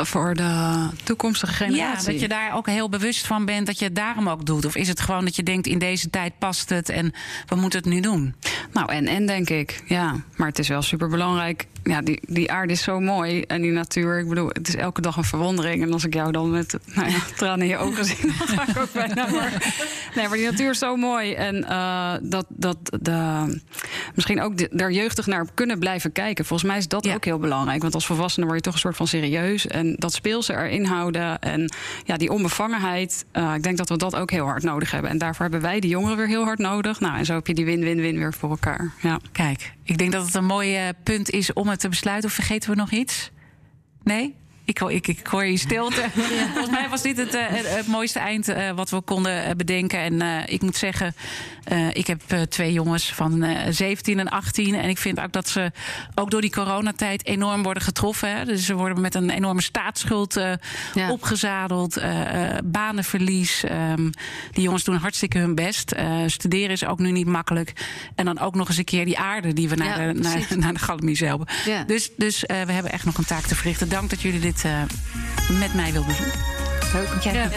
Voor 0.05 0.33
de 0.33 0.87
toekomstige 1.03 1.53
generatie. 1.53 2.05
Ja, 2.05 2.11
dat 2.11 2.19
je 2.21 2.27
daar 2.27 2.55
ook 2.55 2.67
heel 2.67 2.89
bewust 2.89 3.27
van 3.27 3.45
bent 3.45 3.65
dat 3.65 3.79
je 3.79 3.85
het 3.85 3.95
daarom 3.95 4.29
ook 4.29 4.45
doet. 4.45 4.65
Of 4.65 4.75
is 4.75 4.87
het 4.87 4.99
gewoon 4.99 5.25
dat 5.25 5.35
je 5.35 5.43
denkt 5.43 5.67
in 5.67 5.79
deze 5.79 6.09
tijd 6.09 6.33
past 6.39 6.69
het 6.69 6.89
en 6.89 7.13
we 7.45 7.55
moeten 7.55 7.79
het 7.79 7.89
nu 7.89 7.99
doen? 7.99 8.35
Nou, 8.73 8.91
en 8.91 9.07
en 9.07 9.25
denk 9.25 9.49
ik, 9.49 9.83
ja. 9.85 10.15
Maar 10.35 10.47
het 10.47 10.59
is 10.59 10.67
wel 10.67 10.81
super 10.81 11.09
belangrijk. 11.09 11.65
Ja, 11.83 12.01
die, 12.01 12.19
die 12.27 12.51
aarde 12.51 12.73
is 12.73 12.83
zo 12.83 12.99
mooi. 12.99 13.41
En 13.41 13.61
die 13.61 13.71
natuur, 13.71 14.19
ik 14.19 14.29
bedoel, 14.29 14.47
het 14.47 14.67
is 14.67 14.75
elke 14.75 15.01
dag 15.01 15.17
een 15.17 15.23
verwondering. 15.23 15.81
En 15.83 15.93
als 15.93 16.03
ik 16.05 16.13
jou 16.13 16.31
dan 16.31 16.51
met 16.51 16.77
nou 16.95 17.09
ja, 17.09 17.17
tranen 17.35 17.61
in 17.61 17.67
je 17.67 17.77
ogen 17.77 18.05
zie, 18.05 18.15
dan 18.21 18.31
ga 18.47 18.67
ik 18.67 18.77
ook 18.77 18.93
bijna. 18.93 19.27
Maar, 19.31 19.73
nee, 20.15 20.27
maar 20.27 20.37
die 20.37 20.49
natuur 20.49 20.69
is 20.69 20.79
zo 20.79 20.95
mooi. 20.95 21.33
En 21.33 21.63
eh, 21.69 22.13
dat, 22.21 22.45
dat 22.49 22.77
de, 23.01 23.59
misschien 24.15 24.41
ook 24.41 24.57
de, 24.57 24.69
daar 24.71 24.91
jeugdig 24.91 25.25
naar 25.25 25.45
kunnen 25.53 25.79
blijven 25.79 26.11
kijken. 26.11 26.45
Volgens 26.45 26.69
mij 26.69 26.77
is 26.77 26.87
dat 26.87 27.05
Ja. 27.05 27.13
ook 27.13 27.25
heel 27.25 27.39
belangrijk. 27.39 27.81
Want 27.81 27.93
als 27.93 28.05
volwassene 28.05 28.45
word 28.45 28.57
je 28.57 28.63
toch 28.63 28.73
een 28.73 28.79
soort 28.79 28.95
van 28.95 29.07
serieus. 29.07 29.67
En 29.67 29.94
dat 29.97 30.13
speelse 30.13 30.53
erin 30.53 30.85
houden. 30.85 31.39
En 31.39 31.73
ja, 32.03 32.17
die 32.17 32.31
onbevangenheid. 32.31 33.25
eh, 33.31 33.53
ik 33.55 33.63
denk 33.63 33.77
dat 33.77 33.89
we 33.89 33.97
dat 33.97 34.15
ook 34.15 34.31
heel 34.31 34.45
hard 34.45 34.63
nodig 34.63 34.91
hebben. 34.91 35.11
En 35.11 35.17
daarvoor 35.17 35.41
hebben 35.41 35.61
wij 35.61 35.79
de 35.79 35.87
jongeren 35.87 36.17
weer 36.17 36.27
heel 36.27 36.43
hard 36.43 36.59
nodig. 36.59 36.99
Nou, 36.99 37.17
en 37.17 37.25
zo 37.25 37.33
heb 37.33 37.47
je 37.47 37.53
die 37.53 37.65
win-win-win 37.65 38.17
weer 38.17 38.33
voor 38.33 38.49
elkaar. 38.49 38.91
Ja. 39.01 39.19
Kijk, 39.31 39.73
ik 39.83 39.97
denk 39.97 40.11
dat 40.11 40.25
het 40.25 40.35
een 40.35 40.45
mooi 40.45 40.75
eh, 40.75 40.83
punt 41.03 41.29
is 41.29 41.53
om 41.53 41.67
het 41.67 41.79
te 41.79 41.89
besluiten. 41.89 42.29
Of 42.29 42.35
vergeten 42.35 42.69
we 42.69 42.75
nog 42.75 42.91
iets? 42.91 43.31
Nee? 44.03 44.35
Ik, 44.65 44.77
hoor- 44.77 44.91
ik, 44.91 45.07
ik 45.07 45.27
hoor 45.27 45.45
je 45.45 45.57
stilte. 45.57 46.03
Volgens 46.53 46.69
mij 46.69 46.89
was 46.89 47.01
dit 47.01 47.17
het, 47.17 47.33
eh, 47.33 47.43
het, 47.49 47.87
mooiste 47.87 48.19
eind 48.19 48.47
eh, 48.47 48.71
wat 48.71 48.89
we 48.89 49.01
konden 49.01 49.43
eh, 49.45 49.55
bedenken. 49.55 49.99
En 49.99 50.47
ik 50.49 50.61
moet 50.61 50.75
zeggen, 50.77 51.15
ik 51.93 52.07
heb 52.07 52.21
twee 52.49 52.73
jongens 52.73 53.13
van 53.13 53.43
eh 53.43 53.67
17 53.69 54.19
en 54.19 54.29
18. 54.29 54.75
En 54.75 54.89
ik 54.89 54.97
vind 54.97 55.19
ook 55.19 55.31
dat 55.31 55.49
ze 55.49 55.71
ook 56.15 56.31
door 56.31 56.41
die 56.41 56.51
coronatijd 56.51 57.25
enorm 57.25 57.63
worden 57.63 57.83
getroffen. 57.83 58.37
Hè. 58.37 58.45
Dus 58.45 58.65
ze 58.65 58.73
worden 58.73 59.01
met 59.01 59.15
een 59.15 59.29
enorme 59.29 59.61
staatsschuld 59.61 60.33
Ja. 60.93 61.11
opgezadeld. 61.11 62.01
banenverlies. 62.63 63.63
Ehm, 63.63 64.09
die 64.51 64.63
jongens 64.63 64.83
doen 64.83 64.95
hartstikke 64.95 65.37
hun 65.37 65.55
best. 65.55 65.95
Studeren 66.25 66.69
is 66.69 66.85
ook 66.85 66.99
nu 66.99 67.11
niet 67.11 67.27
makkelijk. 67.27 67.73
En 68.15 68.25
dan 68.25 68.39
ook 68.39 68.55
nog 68.55 68.67
eens 68.67 68.77
een 68.77 68.83
keer 68.83 69.05
die 69.05 69.17
aarde 69.19 69.53
die 69.53 69.69
we 69.69 69.75
naar, 69.75 70.01
Ja, 70.07 70.13
de, 70.13 70.19
naar, 70.19 70.45
naar 70.57 70.73
de 70.73 71.25
helpen. 71.25 71.47
Dus, 71.87 72.09
dus 72.17 72.41
we 72.41 72.53
hebben 72.71 72.91
echt 72.91 73.05
nog 73.05 73.17
een 73.17 73.25
taak 73.25 73.43
te 73.45 73.55
verrichten. 73.55 73.89
Dank 73.89 74.09
dat 74.09 74.21
jullie 74.21 74.39
dit 74.39 74.54
eh, 74.63 74.81
met 75.59 75.73
mij 75.73 75.91
wilden 75.91 76.15
doen. 76.17 76.53
Ja. 77.33 77.49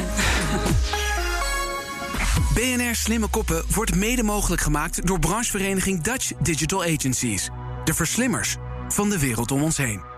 BNR 2.55 2.95
Slimme 2.95 3.29
Koppen 3.29 3.65
wordt 3.75 3.95
mede 3.95 4.23
mogelijk 4.23 4.63
gemaakt 4.63 5.07
door 5.07 5.19
branchevereniging 5.19 6.03
Dutch 6.03 6.33
Digital 6.41 6.83
Agencies. 6.83 7.51
De 7.85 7.95
verslimmers 7.95 8.57
van 8.89 9.11
de 9.11 9.19
wereld 9.19 9.51
om 9.51 9.63
ons 9.63 9.77
heen. 9.77 10.18